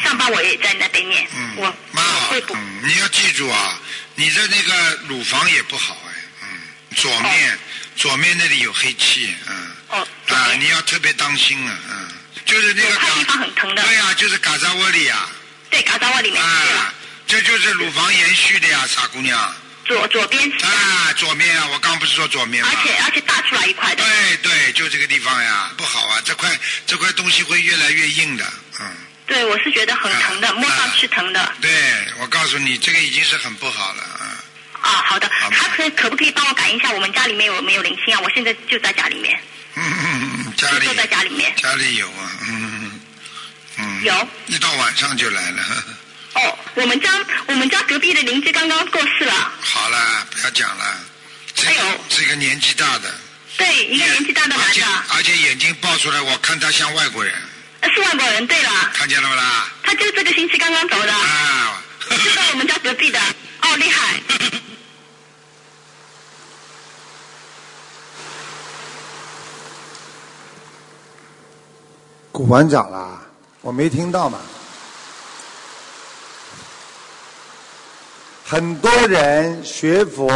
[0.03, 1.29] 上班我也在那边念。
[1.37, 2.35] 嗯，我蛮好。
[2.55, 3.79] 嗯，你要记住啊，
[4.15, 6.13] 你的那个乳房也不好哎，
[6.45, 6.49] 嗯，
[6.97, 7.59] 左面
[7.97, 9.71] 左面那里有黑气，嗯。
[9.91, 12.09] 哦，啊，你要特别当心啊，嗯，
[12.47, 13.83] 就是那个他地方很疼的。
[13.83, 15.29] 对呀，就是嘎扎窝里呀。
[15.71, 16.43] 对，搞到我里面。
[16.43, 16.93] 啊，
[17.27, 19.55] 这就是乳房延续的呀，傻姑娘。
[19.85, 20.51] 左左边。
[20.63, 22.71] 啊，左面啊，我刚不是说左面吗？
[22.71, 24.05] 而且而且大出来一块的。
[24.05, 26.51] 对对，就这个地方呀，不好啊，这块
[26.87, 28.45] 这块东西会越来越硬的，
[28.81, 28.87] 嗯。
[29.27, 31.53] 对，我是觉得很疼的，摸上去疼的。
[31.61, 31.71] 对，
[32.19, 34.27] 我告诉你，这个已经是很不好了，嗯。
[34.81, 38.21] 啊，好的，他可可不可以帮我感应一下我们家里面有没有灵性啊？
[38.23, 39.39] 我现在就在家里面。
[39.75, 42.78] 嗯，家里就在家里面，家里有啊，嗯嗯，
[44.03, 45.63] 有，一到晚上就来了。
[46.35, 47.11] 哦，我们家
[47.47, 49.33] 我们家隔壁的邻居刚刚过世了。
[49.61, 50.85] 好了，不要讲了。
[51.57, 53.13] 还有，是一个年纪大的。
[53.57, 54.65] 对，一个年纪大的男的。
[54.67, 54.85] 而且
[55.17, 57.35] 而且眼睛爆出来，我看他像外国人。
[57.95, 58.71] 是外国人，对了。
[58.95, 59.69] 看见了不啦？
[59.83, 61.13] 他就这个星期刚刚走的。
[61.13, 61.83] 啊。
[62.11, 63.19] 就在我们家隔壁的，
[63.63, 64.21] 哦，厉害。
[72.31, 73.21] 古馆长啦，
[73.61, 74.39] 我没听到嘛。
[78.45, 80.29] 很多人学佛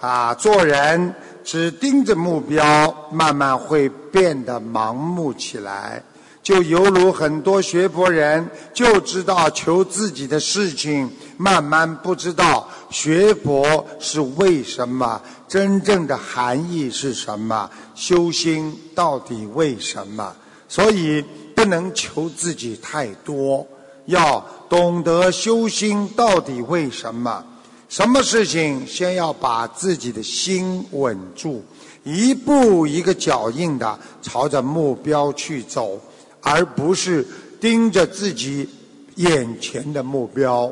[0.00, 1.14] 啊，做人
[1.44, 6.02] 只盯着目标，慢慢会变得盲目起来。
[6.42, 20.34] 就犹如很多学佛人就知道求自己的事情，慢慢不知道学佛是为什么，真正的含义是什么，修心到底为什么。
[20.68, 21.24] 所以
[21.62, 23.64] 不能求自己太多，
[24.06, 27.44] 要懂得修心到底为什么？
[27.88, 31.62] 什么事情先要把自己的心稳住，
[32.02, 36.00] 一步一个脚印的朝着目标去走，
[36.40, 37.24] 而不是
[37.60, 38.68] 盯着自己
[39.14, 40.68] 眼前的目标。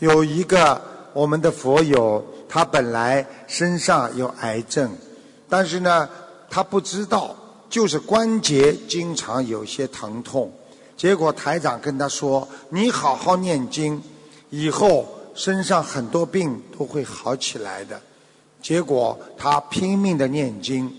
[0.00, 4.90] 有一个我们的佛友，他本来身上有癌症，
[5.48, 6.08] 但是呢，
[6.50, 7.36] 他不知道。
[7.68, 10.52] 就是关节经常有些疼痛，
[10.96, 14.00] 结果台长跟他说：“你好好念经，
[14.50, 18.00] 以后身上很多病都会好起来的。”
[18.62, 20.92] 结果他拼命的念经，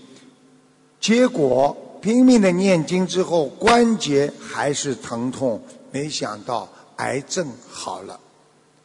[1.00, 5.60] 结果拼命的念经之后，关节还是疼痛，
[5.90, 8.20] 没想到癌症好了，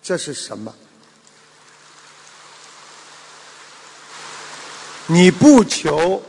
[0.01, 0.73] 这是什么？
[5.07, 6.21] 你不求。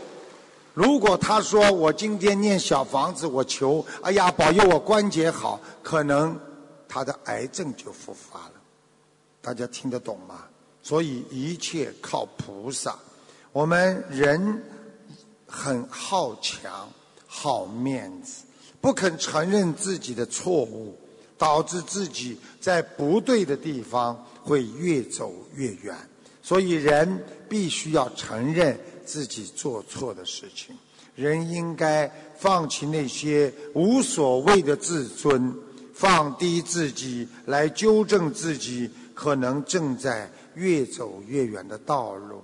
[0.75, 6.37] 如果他说我今天念小房子，我求哎呀保佑我关节好，可能
[6.89, 8.53] 他的癌症就复发了。
[9.41, 10.45] 大家听得懂吗？
[10.83, 12.99] 所以一切靠菩萨。
[13.53, 14.63] 我们人
[15.47, 16.89] 很好强、
[17.25, 18.43] 好面子，
[18.81, 20.99] 不肯承认自己的错误，
[21.39, 25.97] 导致自己在不对的地方会越走越远。
[26.43, 28.77] 所以人必须要承认。
[29.05, 30.77] 自己做错的事情，
[31.15, 35.55] 人应该放弃那些无所谓的自尊，
[35.93, 42.43] 放低自己来纠正自己可能正在越走越远的道路。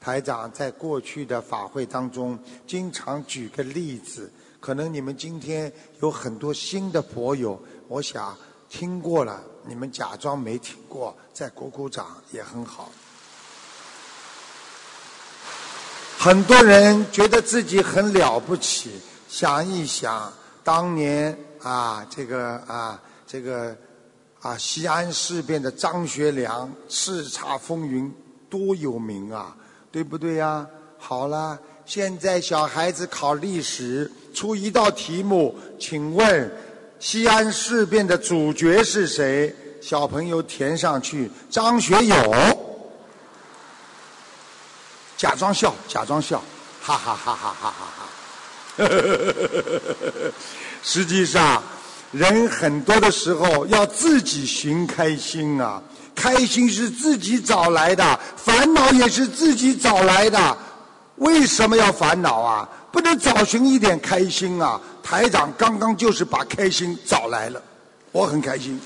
[0.00, 8.36] 台长在过去的法会当中，经常举个例子，可能你们今天有很多新的佛友，我想
[8.68, 12.90] 听过了，你们假装没听过，再鼓鼓掌也很好。
[16.22, 18.90] 很多人觉得自己很了不起，
[19.26, 20.30] 想一想
[20.62, 23.74] 当年啊，这个啊，这个
[24.42, 28.12] 啊，西安事变的张学良叱咤风云，
[28.50, 29.56] 多有名啊，
[29.90, 30.66] 对不对呀？
[30.98, 36.52] 好了，现在小孩子考历史，出一道题目，请问
[36.98, 39.56] 西安事变的主角是谁？
[39.80, 42.59] 小朋友填上去，张学友。
[45.20, 46.42] 假装笑，假装笑，
[46.80, 48.88] 哈哈哈哈哈哈哈！
[50.82, 51.62] 实际上，
[52.10, 55.82] 人很多的时候要自己寻开心啊，
[56.14, 60.56] 开心是自己找来的，烦恼也是自己找来的。
[61.16, 62.66] 为什么要烦恼啊？
[62.90, 64.80] 不能找寻一点开心啊！
[65.02, 67.62] 台长刚刚就是把开心找来了，
[68.10, 68.80] 我很开心。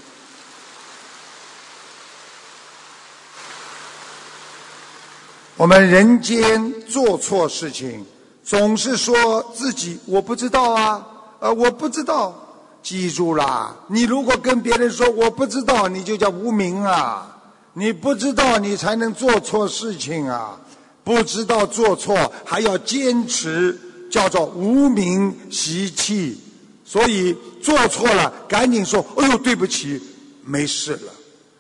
[5.57, 8.05] 我们人间做错事情，
[8.43, 11.07] 总是说自己我不知道啊，
[11.39, 12.41] 呃，我不知道。
[12.83, 17.31] 记住啦，你如果跟别人说我不知道，你就叫无名啊。
[17.73, 20.59] 你不知道，你才能做错事情啊。
[21.05, 23.79] 不知道做错，还要坚持，
[24.11, 26.39] 叫做无名习气。
[26.85, 30.03] 所以做错了，赶紧说，哎呦，对不起，
[30.45, 31.13] 没事了。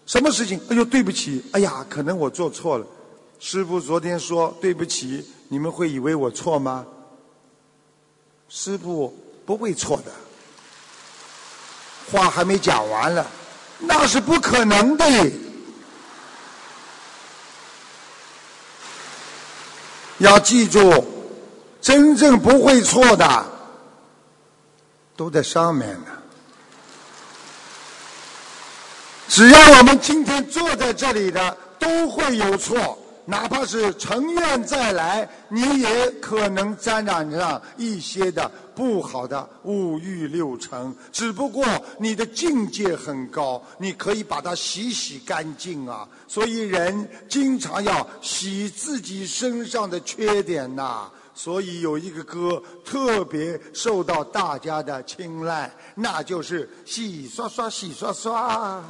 [0.04, 0.60] 什么事情？
[0.68, 2.84] 哎呦，对不起，哎呀，可能我做错了。
[3.46, 6.86] 师傅昨天说对不起，你们会以为我错吗？
[8.48, 9.14] 师傅
[9.44, 10.10] 不会错的，
[12.10, 13.30] 话还没讲完了，
[13.80, 15.04] 那是不可能的。
[20.16, 21.04] 要记住，
[21.82, 23.46] 真正不会错的
[25.16, 26.06] 都在上面呢。
[29.28, 32.98] 只要我们今天坐在这里的，都会有错。
[33.26, 40.94] 哪怕是成愿再来，你也可能沾染上一些的不好的五欲六尘。
[41.10, 41.64] 只不过
[41.98, 46.06] 你的境界很高，你可以把它洗洗干净啊。
[46.28, 51.10] 所以人经常要洗自己身上的缺点呐。
[51.36, 58.80] 所以有一个歌特别受到大家的青睐，那就是洗刷刷，洗刷刷。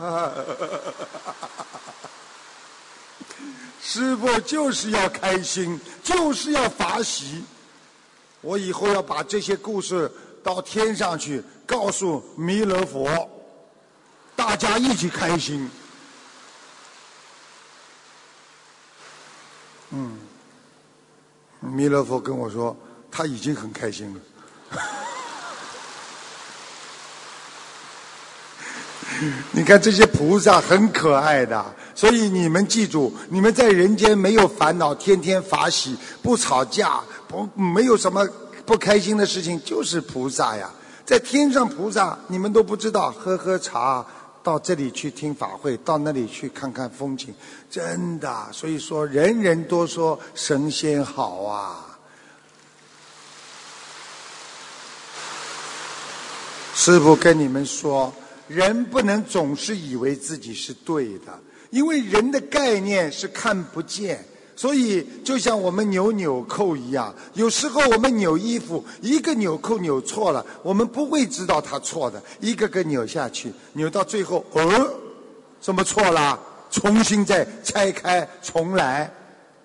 [3.87, 7.45] 师傅就是要开心，就是要法喜。
[8.41, 10.11] 我以后要把这些故事
[10.43, 13.29] 到天上去告诉弥勒佛，
[14.35, 15.71] 大家一起开心。
[19.91, 20.19] 嗯，
[21.61, 22.75] 弥勒佛跟我说，
[23.11, 24.21] 他已经很开心了。
[29.53, 31.77] 你看这些菩萨很可爱的。
[31.95, 38.27] 所以你们记住，你们在人间没有烦恼，天天法喜，不吵架，不没有什么
[38.67, 40.71] 不开心的事情，就是菩萨呀。
[41.05, 44.05] 在天上菩萨，你们都不知道，喝喝茶，
[44.43, 47.33] 到这里去听法会，到那里去看看风景，
[47.71, 48.49] 真的。
[48.51, 51.99] 所以说，人人都说神仙好啊。
[56.75, 58.13] 师傅跟你们说，
[58.49, 61.39] 人不能总是以为自己是对的。
[61.75, 74.89] 因为人的概念是看不见，所以就像我们扭纽扣一样，有时候我们扭衣服，一个纽扣扭错了，我们不会知道它错的，一个个扭下去，扭到最后，哦，
[75.61, 76.39] 怎么错了？
[76.71, 79.13] 重新再拆开重来。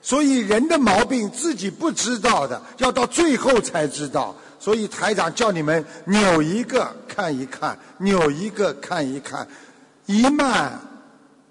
[0.01, 4.35] 所以人的毛病自己不知道的，要到最后才知道。
[4.59, 9.47] 所以台长叫你们扭一个看一看，扭一个看一看，
[10.07, 10.88] 一慢。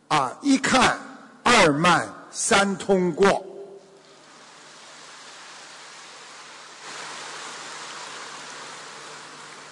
[0.09, 0.39] 啊！
[0.41, 0.99] 一看，
[1.43, 3.45] 二慢三通过。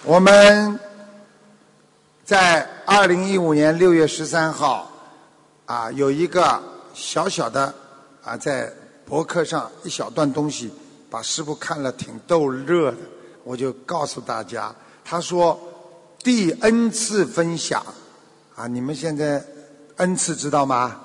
[0.03, 0.79] 我们
[2.23, 4.91] 在二零一五年六月十三号，
[5.65, 6.61] 啊，有一个
[6.93, 7.73] 小小的
[8.23, 8.71] 啊，在
[9.07, 10.71] 博客上一小段东西，
[11.09, 12.97] 把师傅看了挺逗乐的。
[13.43, 14.73] 我就告诉大家，
[15.03, 15.59] 他说
[16.19, 17.83] 第 N 次分享
[18.55, 19.43] 啊，你们现在。
[19.97, 20.99] N 次知道吗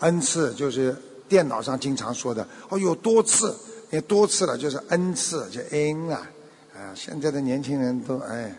[0.00, 0.94] ？n 次就是
[1.28, 2.46] 电脑上经常说的。
[2.68, 3.56] 哦，有多次，
[3.90, 6.28] 也多次了，就是 n 次，就 n 啊。
[6.74, 8.56] 啊，现在的年轻人都哎，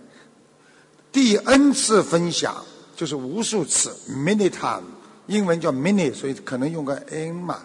[1.12, 2.56] 第 n 次分享
[2.96, 4.84] 就是无数次，many time，
[5.28, 7.60] 英文叫 mini，所以可能用个 n 嘛。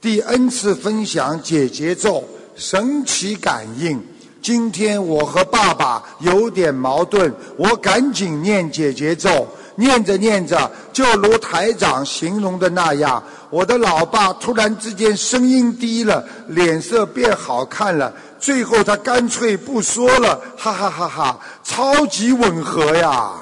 [0.00, 2.24] 第 n 次分享解节奏，
[2.56, 4.02] 神奇感应。
[4.42, 9.46] 今天我和爸爸有点矛盾，我赶紧念解节奏，
[9.80, 23.32] 念着念着，就如台长形容的那样，我的老爸突然之间声音低了，脸色变好看了，最后他干脆不说了，哈哈哈哈，超级吻合呀！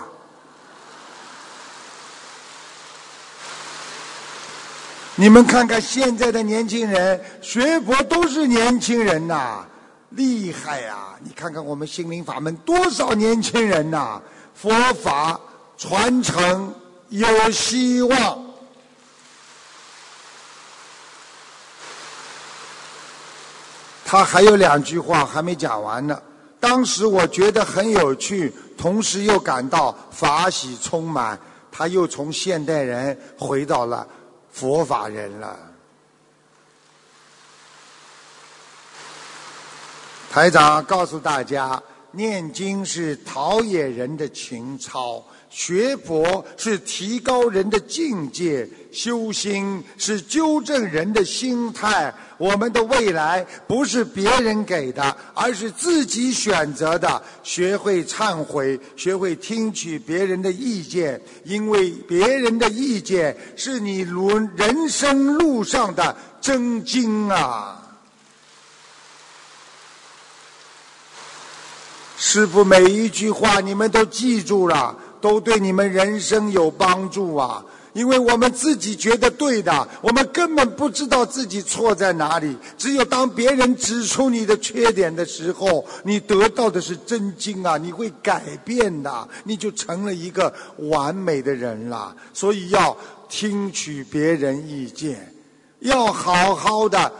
[5.16, 9.66] 你们看看现在的年轻人，学佛都是年轻人呐，
[10.10, 11.14] 厉害呀！
[11.24, 14.22] 你看看我们心灵法门多少年轻人呐，
[14.54, 14.70] 佛
[15.02, 15.40] 法
[15.78, 16.74] 传承
[17.08, 18.44] 有希望。
[24.04, 26.20] 他还有两句话还没讲完呢。
[26.60, 31.40] 当时我觉得很有趣，同时又感到法喜充满。
[31.72, 34.06] 他又从现代人回到了。
[34.50, 35.56] 佛法人了，
[40.32, 52.14] 台长告诉大家：念经是陶冶人的情操，学佛是提高人的境界，修心是纠正人的心态。
[52.36, 57.20] 我们的未来不是别人给的，而是自己选择的。
[57.42, 67.84] 学会忏悔，学会听取别人的意见，因为别人的意见是你路人生路上的真经啊！
[72.16, 77.64] 师傅每一句话你们都记住了，都对你们人生有帮助啊！
[77.94, 82.56] 因为我们自己觉得对的，我们根本不知道自己错在哪里。
[82.76, 87.76] 只有当别人指出你的缺点的时候，你得到的是真经啊！
[87.76, 92.14] 你会改变的，你就成了一个完美的人了。
[92.32, 92.96] 所以要
[93.28, 95.34] 听取别人意见，
[95.80, 97.10] 要好好的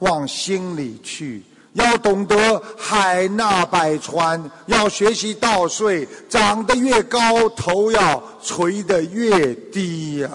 [0.00, 1.42] 往心里去。
[1.74, 10.30] 要懂得海纳百川，要学习稻穗，长得越高，头要垂得越低呀。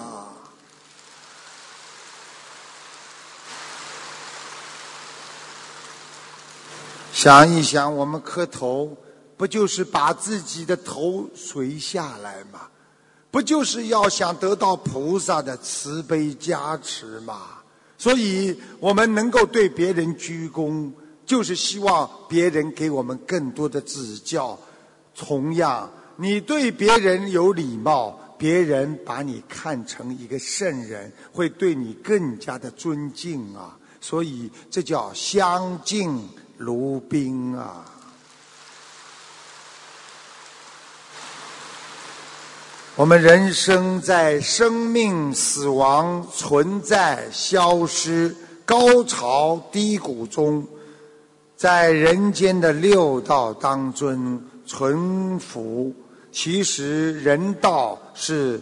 [7.12, 8.96] 想一想，我们磕头，
[9.36, 12.68] 不就是把自己的头垂下来吗？
[13.30, 17.42] 不就是要想得到菩萨的慈悲加持吗？
[17.96, 20.92] 所以我们能够对别人鞠躬。
[21.30, 24.58] 就是希望别人给我们更多的指教。
[25.14, 33.78] 同样，你对别人有礼貌，别人把你看成一个圣人，会对你更加的尊敬啊。
[34.00, 37.84] 所以，这叫相敬如宾啊。
[42.96, 50.66] 我们人生在生命、死亡、存在、消失、高潮、低谷中。
[51.60, 55.92] 在人间的六道当中存伏，
[56.32, 58.58] 其实人道是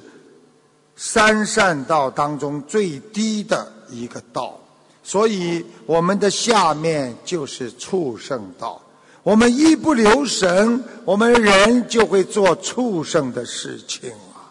[0.97, 4.59] 三善道当中最低的一个道，
[5.05, 8.83] 所以我们的下面就是畜生道。
[9.23, 14.51] 我们一不留神，我们人就会做畜生的事情啊！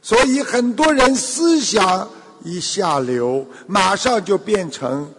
[0.00, 2.08] 所以很多人思想
[2.44, 5.12] 一下流，马上就变成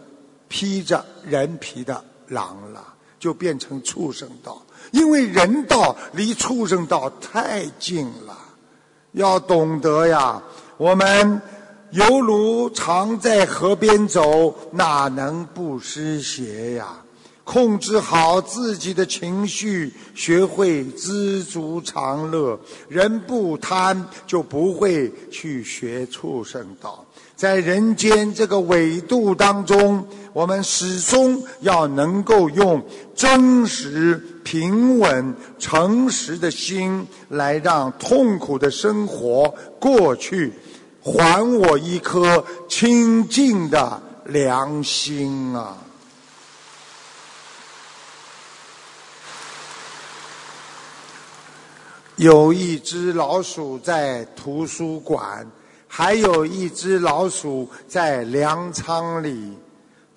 [0.48, 2.06] 披着人皮的。
[2.30, 2.82] 狼了，
[3.20, 4.62] 就变成畜生道，
[4.92, 8.38] 因为人道离畜生道太近了。
[9.12, 10.42] 要懂得呀，
[10.78, 11.42] 我们
[11.92, 17.02] 犹如常在河边走，哪能不湿鞋呀？
[17.44, 22.60] 控制好自己的情绪，学会知足常乐。
[22.88, 27.04] 人不贪，就不会去学畜生道。
[27.36, 32.84] 在人间这个纬度当中，我们始终要能够用
[33.16, 40.54] 真实、平稳、诚实的心来让痛苦的生活过去，
[41.02, 45.78] 还我一颗清净的良心啊！
[52.18, 55.46] 有一只老鼠在图书馆。
[55.92, 59.58] 还有一只老鼠在粮仓里，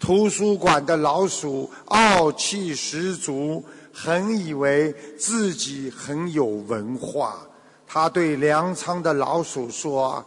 [0.02, 7.38] 图书馆的老鼠傲气十足，很以为自己很有文化。
[7.86, 10.24] 他对粮仓的老鼠说：“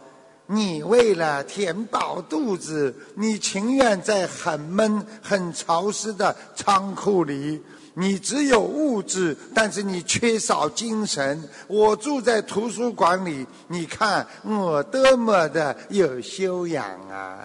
[0.48, 7.62] 你为了填饱肚子，你情愿在很闷、很潮湿的仓库里。”
[7.98, 11.46] 你只有物质，但是你缺少精神。
[11.66, 17.38] 我住在图书馆里，你看我多么的有修养啊！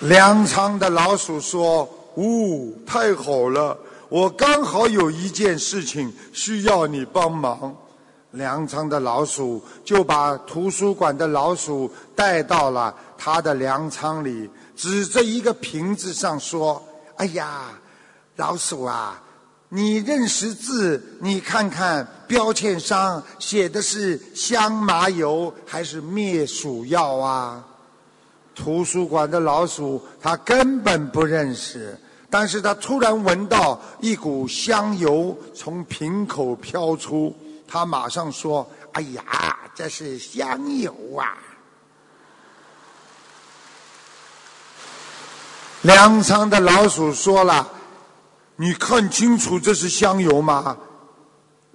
[0.00, 3.76] 粮仓的老鼠说：“呜、太好了，
[4.08, 7.74] 我刚好有一件事情需要你帮忙。”
[8.32, 16.80] 粮仓的老鼠就把图书馆的老鼠带到了他的粮仓里，指着一个瓶子上说
[17.16, 17.70] ：“哎呀，
[18.36, 19.20] 老鼠啊，
[19.70, 21.18] 你认识字？
[21.20, 27.64] 你看看标签上写的是香麻油还是灭鼠药啊？”
[28.58, 31.96] 图书馆的老鼠他根本不认识，
[32.28, 37.32] 但是他突然闻到一股香油从瓶口飘出，
[37.68, 39.22] 他马上说：“哎呀，
[39.76, 41.38] 这是香油啊！”
[45.82, 47.70] 粮仓的老鼠说了
[48.56, 50.76] ：“你看清楚这是香油吗？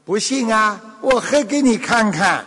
[0.04, 2.46] 不信啊，我喝给你看看。”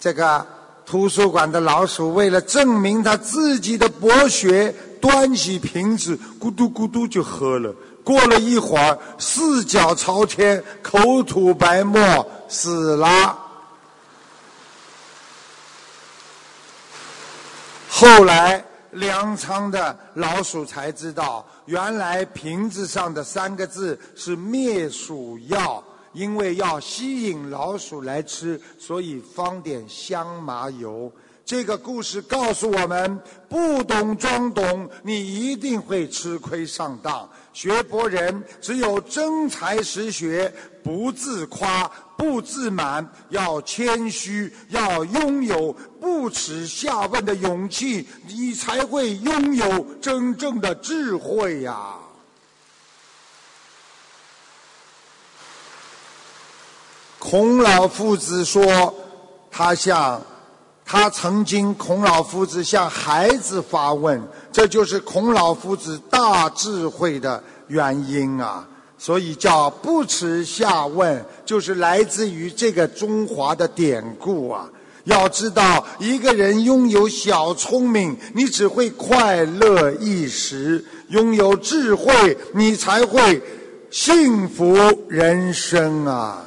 [0.00, 0.46] 这个
[0.90, 7.72] 图书馆的老鼠为了证明他自己的博学，端起瓶子，咕嘟咕嘟就喝了。
[8.02, 13.38] 过了一会儿，四脚朝天，口吐白沫，死了。
[17.88, 25.84] 后来，粮仓的老鼠才知道，原来瓶子上的三个字是灭鼠药。
[26.12, 31.10] 因为要吸引老鼠来吃，所以放点香麻油。
[31.44, 37.28] 这个故事告诉我们：不懂装懂，你一定会吃亏上当。
[37.52, 40.52] 学博人只有真才实学，
[40.84, 51.96] 不自夸，不自满，要谦虚，要拥有不耻下问的勇气，你才会拥有真正的智慧呀。
[57.30, 58.92] 孔老夫子说，
[59.52, 60.20] 他向
[60.84, 64.20] 他曾经，孔老夫子向孩子发问，
[64.50, 68.66] 这就是孔老夫子大智慧的原因啊。
[68.98, 74.68] 所以叫不耻下问，就是来自于这个中华的典故啊。
[75.04, 83.40] 要知道，一个人拥有小聪明，你只会快乐一时；拥有智慧，你才会
[83.88, 84.76] 幸福
[85.08, 86.44] 人生啊。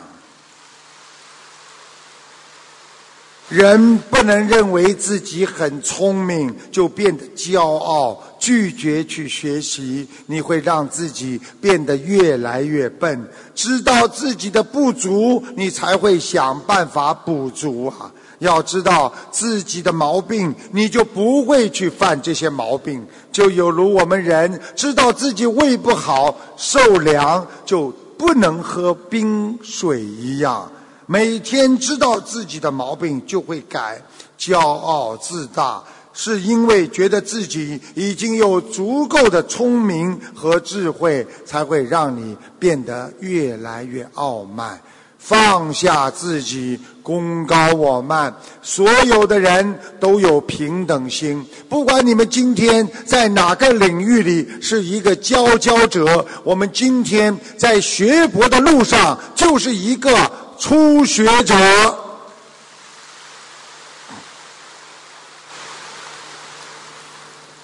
[3.54, 13.30] 人不能认为自己很聪明就变得骄傲，拒绝去学习，你会让自己变得越来越笨。
[13.54, 18.12] 知道自己的不足，你才会想办法补足啊！
[18.40, 23.06] 要知道自己的毛病，你就不会去犯这些毛病。
[23.32, 30.72] 就有如我们人知道自己胃不好，受凉就不能喝冰水一样。
[31.06, 34.02] 每天知道自己的毛病就会改，
[34.40, 35.84] 骄傲自大，
[36.14, 44.80] 是因为觉得自己已经有足够的聪明和智慧，才会让你变得越来越傲慢。
[45.18, 51.46] 放下自己，功高我慢，所有的人都有平等心。
[51.70, 60.32] 不管你们今天在哪个领域里是一个佼佼者，我们今天在学佛的路上就是一个。
[60.58, 61.56] 初学者，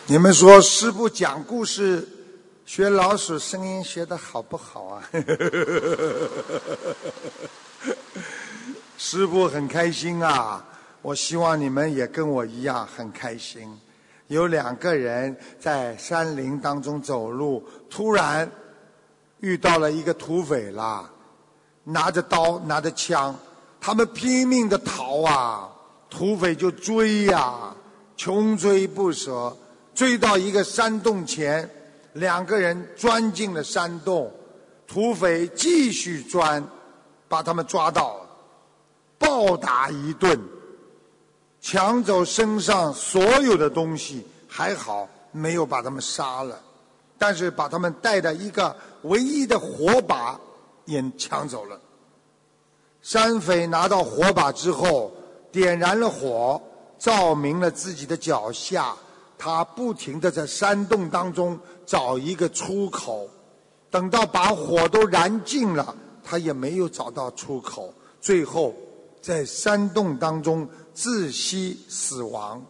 [0.07, 2.07] 你们说师傅讲故事
[2.65, 5.03] 学老鼠声音学的好不好啊？
[8.97, 10.65] 师傅很开心啊！
[11.01, 13.79] 我希望你们也跟我一样很开心。
[14.27, 18.51] 有两个人在山林当中走路，突然
[19.39, 21.09] 遇到了一个土匪啦。
[21.83, 23.35] 拿着刀，拿着枪，
[23.81, 25.69] 他们拼命的逃啊！
[26.09, 27.73] 土匪就追呀，
[28.17, 29.55] 穷追不舍，
[29.93, 31.69] 追到一个山洞前，
[32.13, 34.31] 两个人钻进了山洞，
[34.87, 36.63] 土匪继续钻，
[37.27, 38.29] 把他们抓到了，
[39.19, 40.39] 暴打一顿，
[41.61, 46.59] 抢走身上所有的东西，还好没有把他们杀了，
[47.19, 50.39] 但是把他们带的一个唯一的火把。
[50.89, 51.79] 也抢走了。
[53.01, 55.11] 山匪拿到火把之后，
[55.51, 56.61] 点燃了火，
[56.97, 58.93] 照明了自己的脚下。
[59.37, 63.25] 他不停地在山洞当中找一个出口，
[63.89, 67.93] 等到把火都燃尽了，他也没有找到出口。
[68.19, 68.75] 最后，
[69.21, 72.61] 在山洞当中窒息死亡。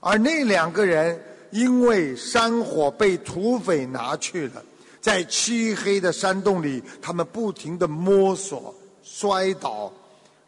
[0.00, 1.18] 而那两个人
[1.50, 4.62] 因为山火被土匪拿去了，
[5.06, 9.92] 在漆黑的山洞里，他们不停地摸索、摔倒，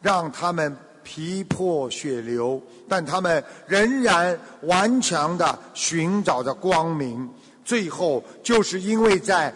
[0.01, 7.29] 让他们皮破血流，但他们仍然顽强地寻找着光明。
[7.63, 9.55] 最后，就是因为在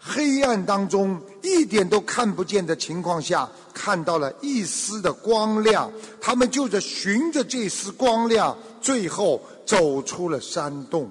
[0.00, 5.92] 黑暗当中一点都看不见的情况下，看到了一丝的光亮，
[6.22, 11.10] 他们就着循着这丝光亮，最后走出了山洞。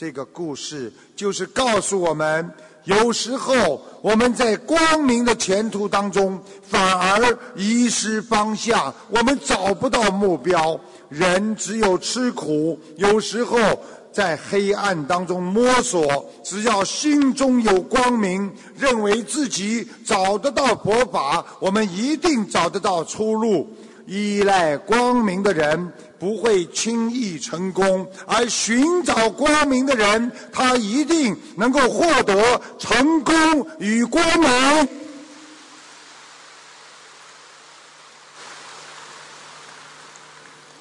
[0.00, 2.50] 这个故事就是告诉我们，
[2.84, 10.80] 有时候我们在光明的前途当中，反而遗失方向，我们找不到目标。
[11.10, 13.58] 人只有吃苦，有时候。
[14.12, 23.68] 在黑暗当中摸索，只要心中有光明，认为自己找得到佛法，我们一定找得到出路。
[24.06, 34.88] 依赖光明的人不会轻易成功，而寻找光明的人，他一定能够获得成功与光明。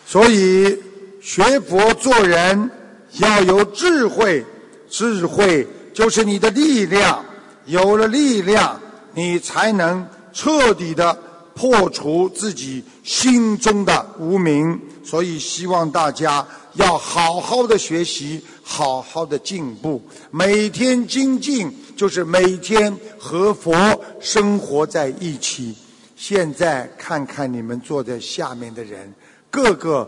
[0.06, 0.78] 所以，
[1.22, 2.70] 学佛做人。
[3.14, 4.46] 要有智慧，
[4.88, 7.26] 智慧就是你的力量。
[7.66, 8.80] 有了力量，
[9.16, 11.12] 你才能彻底的
[11.56, 14.80] 破除自己心中的无明。
[15.10, 20.00] 所以，希望大家要好好的学习，好好的进步。
[20.30, 23.74] 每天精进，就是每天和佛
[24.20, 25.76] 生活在一起。
[26.16, 29.12] 现在看看你们坐在下面的人，
[29.50, 30.08] 个个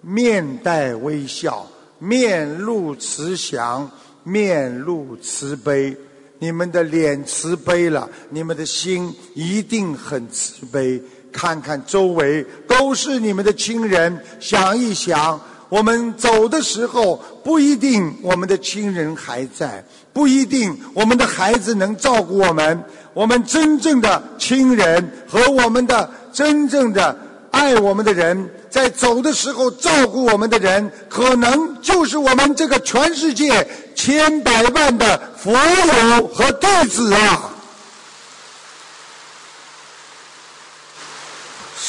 [0.00, 1.66] 面带微笑。
[1.98, 3.90] 面露慈祥，
[4.22, 5.96] 面露慈悲。
[6.38, 11.02] 你们的脸慈悲了，你们的心一定很慈悲。
[11.32, 22.82] 看看周围都是你们的亲人，想一想，我们走的时候不一定我们的亲人还在，不一定我们的孩子能照顾我们。
[23.14, 27.16] 我们真正的亲人和我们的真正的
[27.50, 28.48] 爱我们的人。
[28.70, 37.50] 在走的时候照顾我们的人，可能就是我们这个全世界千百万的佛友和弟子啊！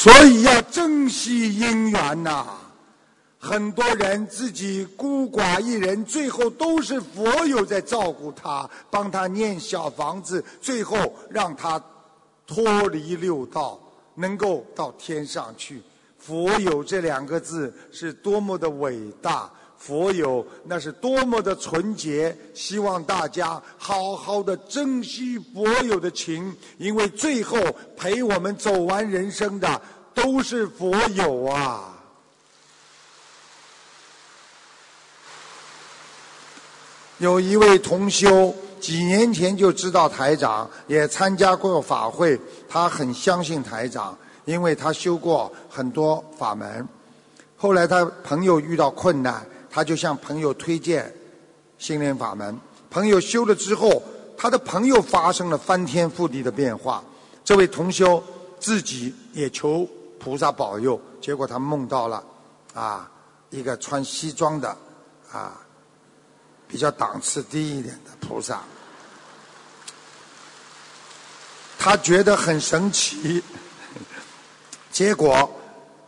[0.02, 2.46] 所以要珍惜姻缘呐！
[3.38, 11.78] 很多人自己孤寡一人，最后都是佛友在照顾他，帮他念小房子，最后让他
[12.46, 13.78] 脱离六道，
[14.14, 15.82] 能够到天上去。
[16.18, 22.36] 佛友这两个字是多么的伟大，佛友那是多么的纯洁。
[22.52, 27.58] 希望大家好好的珍惜佛友的情，因为最后
[27.96, 29.80] 陪我们走完人生的
[30.14, 31.96] 都是佛友啊。
[37.16, 44.16] 有一位同修几年前就知道台长，也参加过法会，他很相信台长。
[44.46, 46.88] 因为他修过很多法门，
[47.56, 51.14] 后来他朋友遇到困难，他就向朋友推荐
[51.78, 52.58] 心灵法门。
[52.90, 54.02] 朋友修了之后，
[54.36, 57.02] 他的朋友发生了翻天覆地的变化。
[57.44, 58.22] 这位同修
[58.58, 62.22] 自己也求菩萨保佑，结果他梦到了
[62.74, 63.10] 啊
[63.50, 64.76] 一个穿西装的
[65.32, 65.60] 啊
[66.68, 68.62] 比较档次低一点的菩萨，
[71.78, 73.42] 他觉得很神奇。
[74.92, 75.50] 结果，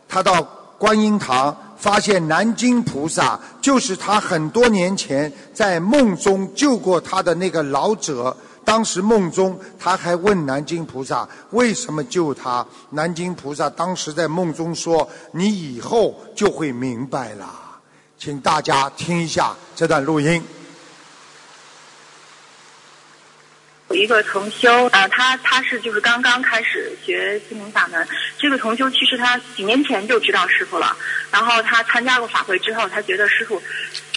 [0.07, 0.43] 他到
[0.77, 8.33] 观音堂，发现南京菩萨就是他很多年前在梦中救过他的那个老者。
[8.63, 12.65] 当时梦中，他还问南京菩萨为什么救他。
[12.91, 15.05] 南京菩萨当时在梦中说
[15.35, 17.45] ：“你以后就会明白了。”
[18.17, 20.27] 请大家听一下这段录音。
[20.35, 20.41] 有
[23.89, 28.07] 有一个同修，呃，他他是就是刚刚开始学心灵法门。
[28.39, 30.95] 这个同修其实他几年前就知道师傅了，
[31.31, 33.61] 然后他参加过法会之后，他觉得师傅，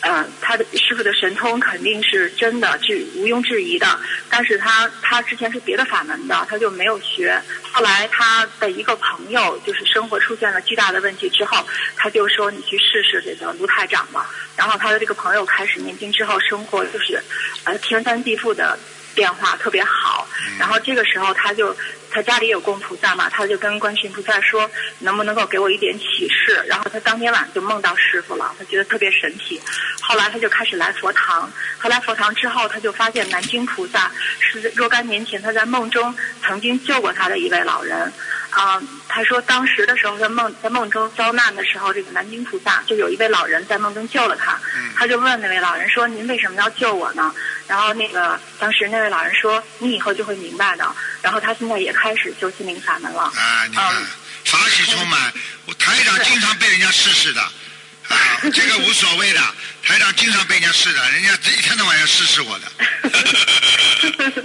[0.02, 3.86] 呃，他的师傅的神通肯定是真的，是毋庸置疑的。
[4.30, 7.42] 但是他他之前是别的法门的，他就没有学。
[7.72, 14.30] 后来他的一个朋友就是生活出现了巨大的问题之后，他就说你去试试这个卢台长吧。
[14.56, 17.20] 然后他的这个朋友开始念经之后，生活就是
[17.64, 18.78] 呃天翻地覆的。
[19.16, 20.28] 变化特别好，
[20.60, 21.74] 然后这个时候他就
[22.16, 26.64] 他家里有供菩萨嘛，他就跟观世音菩萨说，能不能够给我一点启示？
[26.66, 29.60] 然后他当天晚上就梦到师傅了，他觉得特别神奇。
[30.00, 38.10] 后来他就开始来佛堂，后来佛堂之后，他就发现南京菩萨是若干年前他在梦中曾经救过他的一位老人。
[38.48, 44.58] 啊、他说当时的时候在梦在梦中遭难的时候，这个南京菩萨就有一位老人在梦中救了他，
[44.96, 47.34] 他就问那位老人说：“您为什么要救我呢？”
[47.68, 50.86] 然后那个当时那位老人说：“你以后就会明白的。”
[51.20, 53.22] 然后他现在也开始修心灵法门了。
[53.22, 54.06] 啊，你看嗯，
[54.44, 55.32] 法喜充满。
[55.66, 59.40] 我台长经常被人家试试的，啊，这个无所谓的。
[59.82, 64.44] 台长经常被人家试的，人家这一天到晚要试试我的。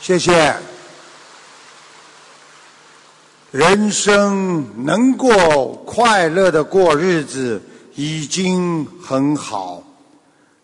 [0.00, 0.56] 谢谢。
[3.50, 7.62] 人生能够快乐的过日子
[7.94, 9.82] 已经很好，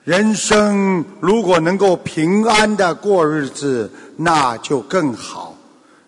[0.08, 5.54] 人生如果能够平安的过日子，那就更好。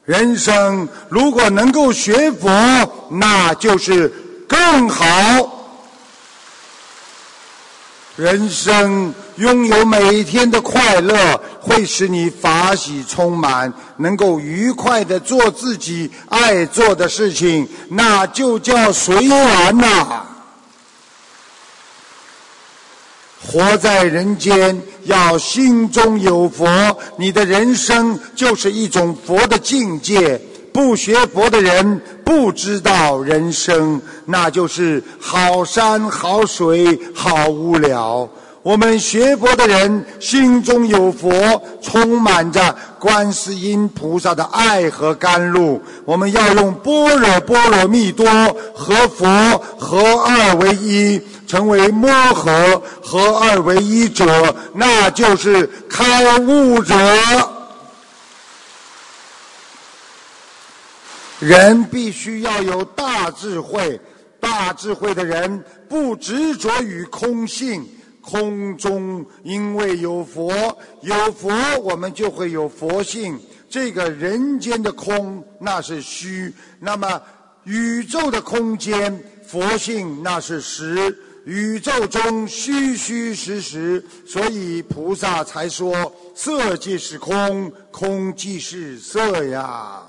[0.07, 2.49] 人生如果能够学佛，
[3.11, 4.09] 那就是
[4.49, 5.05] 更好。
[8.17, 20.25] 人生拥有每一天的快乐，会使你法喜充满，能够愉快的做自己爱做的事情，那就叫随缘呐、
[23.51, 26.69] 活在人间，要心中有佛，
[27.17, 30.41] 你的人生就是一种佛的境界。
[30.73, 38.29] 不学佛的人不知道人生，那就是好山好水好无聊。
[38.63, 45.83] 我们学佛的人心中有佛，充满着观世音菩萨的爱和甘露。
[46.05, 48.25] 我们要用般若波罗蜜多
[48.73, 49.27] 和佛
[49.77, 51.21] 合二为一，
[51.51, 56.95] 成为摩合合二为一者，那就是开悟者。
[61.41, 64.01] 人必须要有大智慧，
[64.39, 67.85] 大智慧的人不执着于空性。
[68.21, 70.53] 空中因为有佛，
[71.03, 73.37] 有佛我们就会有佛性。
[73.69, 77.21] 这个人间的空那是虚，那么
[77.65, 81.13] 宇宙的空间佛性那是实。
[81.45, 90.03] 宇宙中虚虚实实，所以菩萨才说色即是空，空即是色呀。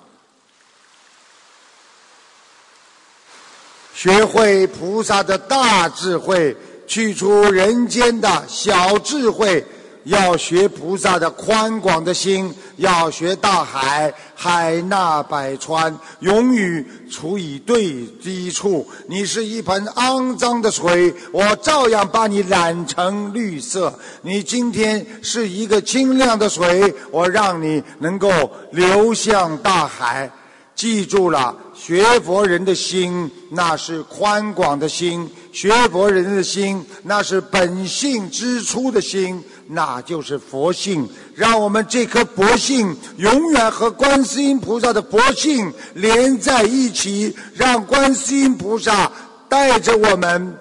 [3.94, 6.56] 学会菩萨的大智慧，
[6.88, 9.64] 去除人间的小智慧。
[10.06, 18.88] 要学菩萨的宽广的心，要学大海，海纳百川，永远处以对低处。
[19.08, 23.94] 你是一盆肮脏的水，我照样把你染成绿色。
[24.24, 28.30] 你今天是一个清亮的水，我让你能够
[28.72, 30.32] 流向大海。
[30.74, 41.10] 记住了，学佛人的心那是宽广的心，学佛人的心那是本性之初的心，那就是佛性。
[41.34, 49.12] 让我们这颗佛性永远和观世音菩萨的佛性连在一起，让观世音菩萨
[49.50, 50.56] 带着我们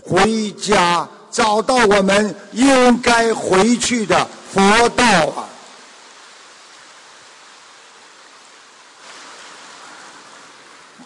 [0.00, 5.49] 回家，找到我们应该回去的佛道啊！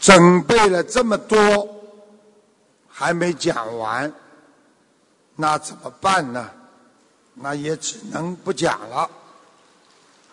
[0.04, 1.66] 准备了这么多，
[2.90, 4.12] 还没讲完，
[5.34, 6.50] 那怎么办呢？
[7.32, 9.08] 那也只能不讲了。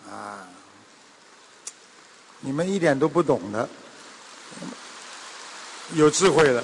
[0.10, 0.46] 啊，
[2.42, 3.70] 你们一点都不懂的，
[5.94, 6.62] 有智慧的。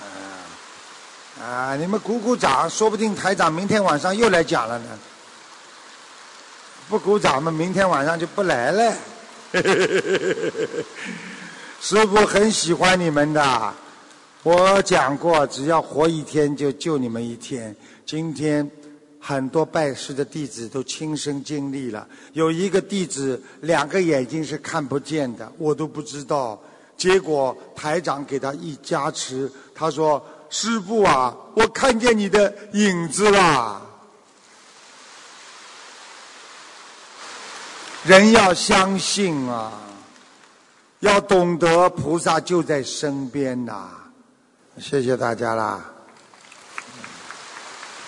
[0.00, 4.98] 啊，啊，你们鼓鼓掌，说不定台长明天晚上又来讲了呢。
[6.88, 8.96] 不鼓掌嘛，明天晚上就不来了。
[11.86, 13.74] 师傅很喜欢你们的，
[14.42, 17.76] 我讲过，只要活一天就救你们一天。
[18.06, 18.70] 今天
[19.20, 26.58] 很多拜师的弟子都亲身经历了，有一个弟子两个眼睛是看不见的，我都不知道。
[26.96, 33.82] 结果台长给他一加持，他说：“师傅啊，我看见你的影子啦。”
[38.04, 39.82] 人要相信啊。
[41.04, 43.90] 要懂得菩萨就在身边呐、
[44.78, 45.84] 谢谢大家啦。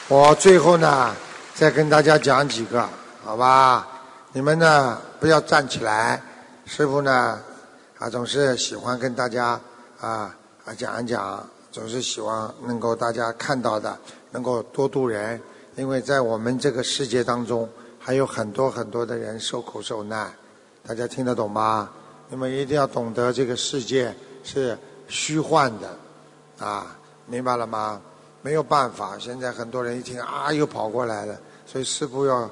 [0.08, 1.14] 我最后呢，
[1.54, 2.88] 再跟大家讲几个，
[3.22, 3.86] 好吧？
[4.32, 6.22] 你们呢不要站起来，
[6.64, 7.38] 师傅呢
[7.98, 9.60] 啊总是喜欢跟大家
[10.00, 13.94] 啊啊讲一讲，总是希望能够大家看到的，
[14.30, 15.38] 能够多度人，
[15.74, 17.68] 因为在我们这个世界当中，
[18.00, 20.32] 还有很多很多的人受苦受难，
[20.82, 21.90] 大家听得懂吗？
[22.28, 24.76] 你们一定要懂得这个世界是
[25.08, 26.96] 虚幻的，啊，
[27.26, 28.00] 明白了吗？
[28.42, 31.36] 没有办法，现在很多人一听啊又跑过来了，
[31.66, 32.50] 所以师傅要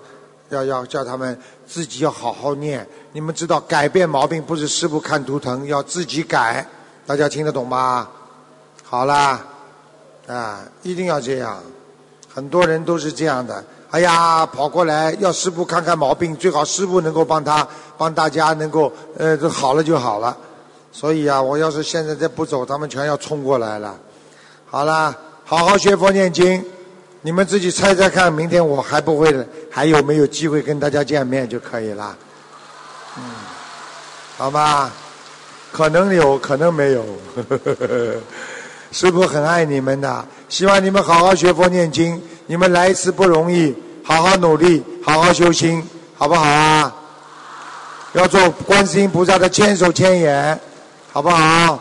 [0.51, 2.87] 要要叫他们自己要好好念。
[3.13, 6.67] 你们知道，改变毛病不是师傅看图腾，要自己改。
[7.07, 8.09] 大家听得懂吗？
[8.83, 9.45] 好啦，
[10.27, 11.63] 啊，一定要这样。
[12.35, 13.65] 很多人都是这样的。
[13.91, 17.67] 哎呀，跑过来要师傅看看毛病，最好师傅能够帮他
[17.97, 20.37] 帮大家能够呃好了就好了。
[20.91, 23.97] 所以啊，我要是现在再不走，他们全要冲过来了。
[24.69, 26.65] 好啦，好好学佛念经。
[27.23, 29.33] 你们自己猜猜看，明天我还不会，
[29.71, 32.17] 还有没有机会跟大家见面就可以了。
[33.17, 33.23] 嗯，
[34.37, 34.93] 好吧，
[35.73, 37.05] 可能有可能没有。
[38.95, 42.23] 师傅很爱你们的，希望你们好好学佛念经。
[42.47, 45.83] 你们来一次不容易，好好努力，好好修心，
[46.17, 46.95] 好不好啊？
[48.13, 50.57] 要做观世音菩萨的千手千眼，
[51.13, 51.77] 好不好？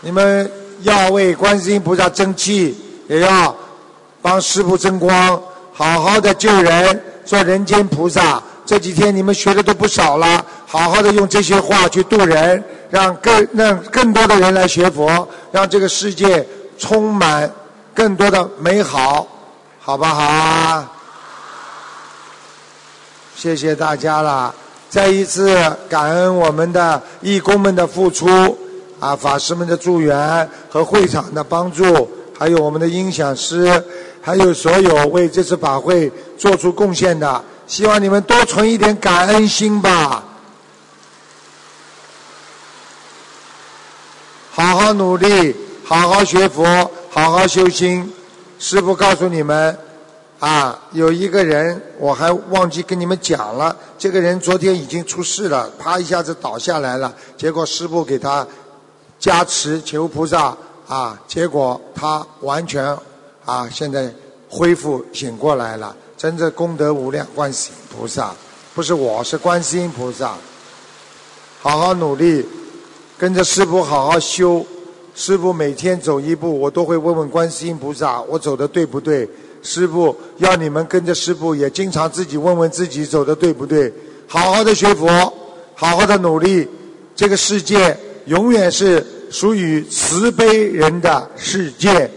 [0.00, 0.50] 你们
[0.80, 2.76] 要为观世音菩萨争气，
[3.06, 3.54] 也要。
[4.20, 5.40] 帮师傅争光，
[5.72, 8.42] 好好的救人，做人间菩萨。
[8.66, 16.44] 这几天你们学的都不少了，好好的用这些话去度人，让更让更多的人来学佛，让这个世界
[16.76, 17.50] 充满
[17.94, 19.26] 更多的美好，
[19.78, 20.92] 好不好啊？
[23.36, 24.52] 谢谢大家了，
[24.90, 25.56] 再一次
[25.88, 28.58] 感恩我们的义工们的付出，
[28.98, 33.82] 啊，法师们的助缘和会场的帮助，还有我们的音响师。
[34.20, 40.24] 还有所有为这次法会做出贡献的，希望你们多存一点感恩心吧。
[44.50, 48.12] 好好努力，好好学佛，好好修心。
[48.58, 49.78] 师父告诉你们，
[50.38, 58.46] 啊，有一个人我还忘记跟你们讲了，这个人昨天已经出事了，啪一下子倒下来了，结果师父给他
[59.18, 60.56] 加持求菩萨
[60.88, 62.96] 啊，结果他完全。
[63.44, 64.12] 啊，现在
[64.48, 68.34] 恢复醒过来了，真正功德无量，观世音菩萨，
[68.74, 70.34] 不是我是观世音菩萨，
[71.60, 72.42] 好好努力，
[73.18, 74.64] 跟着师傅好好修，
[75.14, 79.28] 师傅每天走一步，我都会问问观世音菩萨，我走的对不对？
[79.62, 83.92] 师傅要你们跟着师傅，也经常自己问问自己走的对不对？
[84.26, 85.32] 好好的学佛，
[85.74, 86.66] 好好的努力，
[87.14, 87.94] 这个世界
[88.24, 92.10] 永远是属于慈悲人的世界。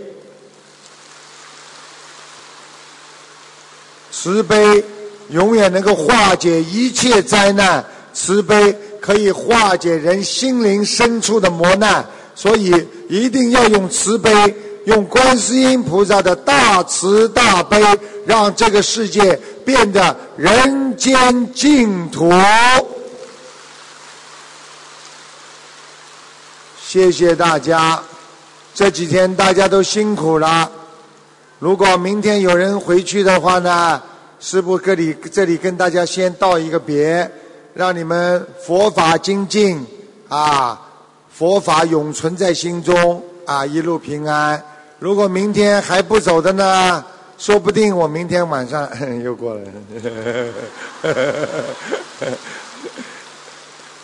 [4.21, 4.83] 慈悲
[5.29, 7.81] 永远能够化解一切灾难，
[8.13, 12.05] 慈悲可以化解人心灵深处的磨难，
[12.35, 14.29] 所以一定要用慈悲，
[14.83, 17.81] 用观世音菩萨的大慈大悲，
[18.25, 22.29] 让这个世界变得人间净土。
[26.85, 28.03] 谢谢大家，
[28.75, 30.69] 这几天大家都辛苦了。
[31.59, 34.01] 如果明天有人回去的话呢？
[34.41, 37.29] 师父这里这里跟大家先道一个别，
[37.73, 39.85] 让你们佛法精进
[40.29, 40.79] 啊，
[41.29, 44.63] 佛法永存在心中啊，一路平安。
[44.97, 47.03] 如果明天还不走的呢，
[47.37, 48.89] 说不定我明天晚上
[49.21, 49.61] 又过来。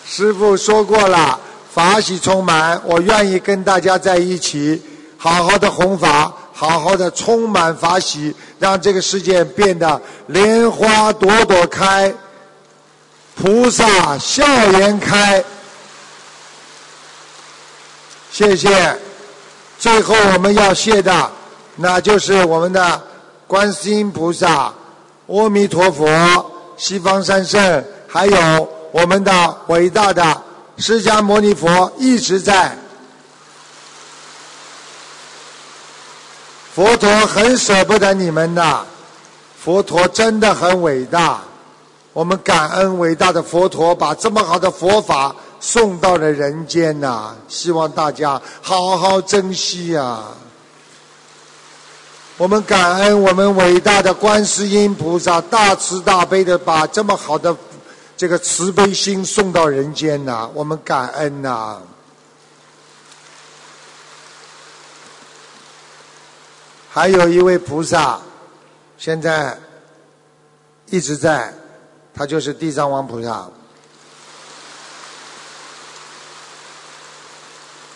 [0.05, 1.39] 师父说过了，
[1.71, 4.81] 法喜充满，我愿意跟大家在一起，
[5.17, 6.33] 好好的弘法。
[6.57, 12.13] 好好的充满法喜，让这个世界变得莲花朵朵开，
[13.35, 15.43] 菩萨笑颜开。
[18.31, 18.97] 谢谢。
[19.77, 21.29] 最后我们要谢的，
[21.75, 23.03] 那就是我们的
[23.47, 24.73] 观世音菩萨、
[25.27, 26.07] 阿弥陀佛、
[26.77, 30.41] 西方三圣，还有我们的伟大的
[30.77, 32.77] 释迦牟尼佛一直在。
[36.75, 38.85] 佛陀很舍不得你们的，
[39.57, 41.39] 佛陀真的很伟大。
[42.11, 47.33] 我们感恩伟大的佛陀，把这么好的佛法送到了人间呐！
[47.47, 50.19] 希望大家好好珍惜呀。
[52.35, 57.55] 我们感恩我们伟大的观世音菩萨，大慈大悲的把这么好的
[58.17, 60.49] 这个慈悲心送到人间呐！
[60.53, 61.77] 我们感恩呐。
[66.95, 68.21] 还有一位菩萨，
[68.97, 69.59] 现在
[70.85, 71.53] 一直在，
[72.13, 73.49] 他就是地藏王菩萨。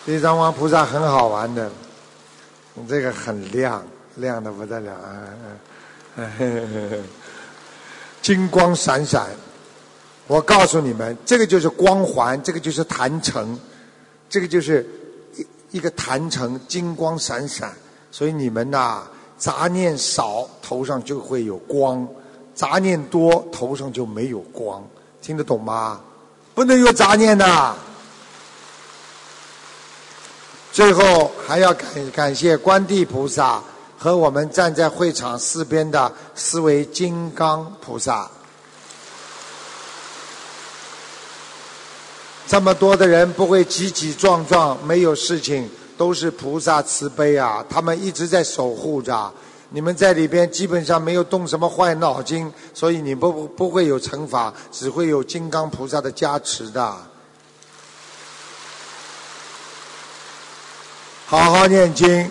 [0.04, 1.70] 地藏王菩萨很好玩的，
[2.86, 3.82] 这个很亮，
[4.16, 5.24] 亮的不得了啊！
[8.20, 9.28] 金光闪闪，
[10.26, 13.58] 我告诉你们，这个就是光环，这个就是坛城，
[14.28, 14.86] 这个就是
[15.36, 15.46] 一
[15.78, 17.72] 一个坛城，金光闪闪。
[18.10, 19.02] 所以你们呐，
[19.38, 22.06] 杂念少，头上就会有光；
[22.54, 24.84] 杂念多，头上就没有光，
[25.22, 26.00] 听得懂吗？
[26.54, 27.74] 不能有杂念的。
[30.72, 33.62] 最后还要感感谢观地菩萨
[33.98, 38.30] 和我们站在会场四边的四位金刚菩萨。
[42.46, 45.70] 这么多的人不会挤挤撞撞，没有事情，
[46.00, 47.62] 都是菩萨慈悲啊！
[47.68, 49.30] 他们一直在守护着
[49.68, 56.96] 你们，在里边基本上没有动什么坏脑筋，所以你不不会有惩罚，只会有金刚菩萨的加持的。
[61.26, 62.30] 好好念经，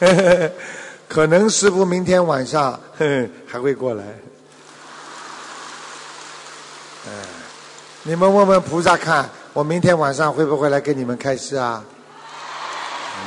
[1.08, 2.78] 可能师傅明天晚上
[3.48, 4.04] 还会过来。
[8.02, 11.82] 你们问问菩萨看，我明天晚上会不会来给你们开示啊？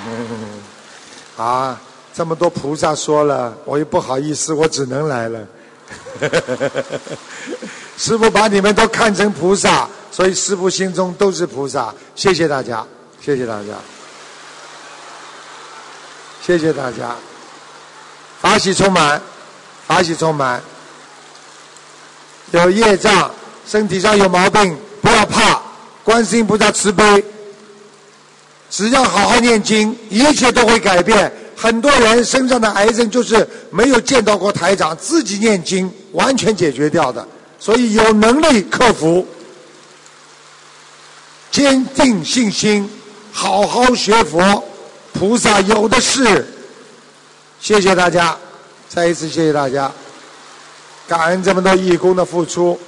[0.05, 0.61] 嗯
[1.43, 1.79] 啊，
[2.13, 5.39] 这么多菩萨说了，我又不好意思，我只能来了。
[7.97, 11.93] 师傅把你们都看成菩萨，所以师傅心中都是菩萨。
[12.15, 12.85] 谢谢大家，
[13.21, 13.73] 谢谢大家。
[16.41, 17.15] 谢谢大家，
[18.41, 19.21] 法喜充满，
[19.85, 20.61] 法喜充满。
[22.51, 23.29] 有业障，
[23.65, 25.61] 身体上有毛病，不要怕，
[26.03, 27.23] 观世音菩萨慈悲。
[28.69, 31.31] 只要好好念经，一切都会改变。
[31.55, 37.27] 很多人身上的癌症就是没有见到过台长，自己念经完全解决掉的。
[37.59, 39.25] 所以有能力克服，
[41.49, 42.87] 坚定信心，
[43.31, 44.63] 好好学佛。
[45.13, 46.45] 菩萨有的是，
[47.59, 48.37] 谢谢大家，
[48.87, 49.91] 再一次谢谢大家，
[51.07, 52.79] 感恩这么多义工的付出。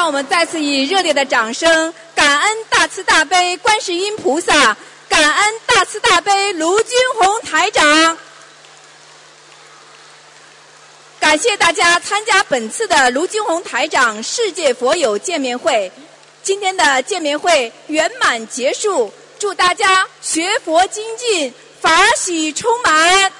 [0.00, 4.74] 让我们再次以热烈的掌声，感恩大慈大悲观世音菩萨，
[5.10, 8.16] 感恩大慈大悲卢军红台长。
[11.20, 15.92] 感谢大家参加本次的卢金红台长世界佛友见面会。
[16.42, 23.30] 今天的见面会圆满结束，祝大家学佛精进，法喜充满。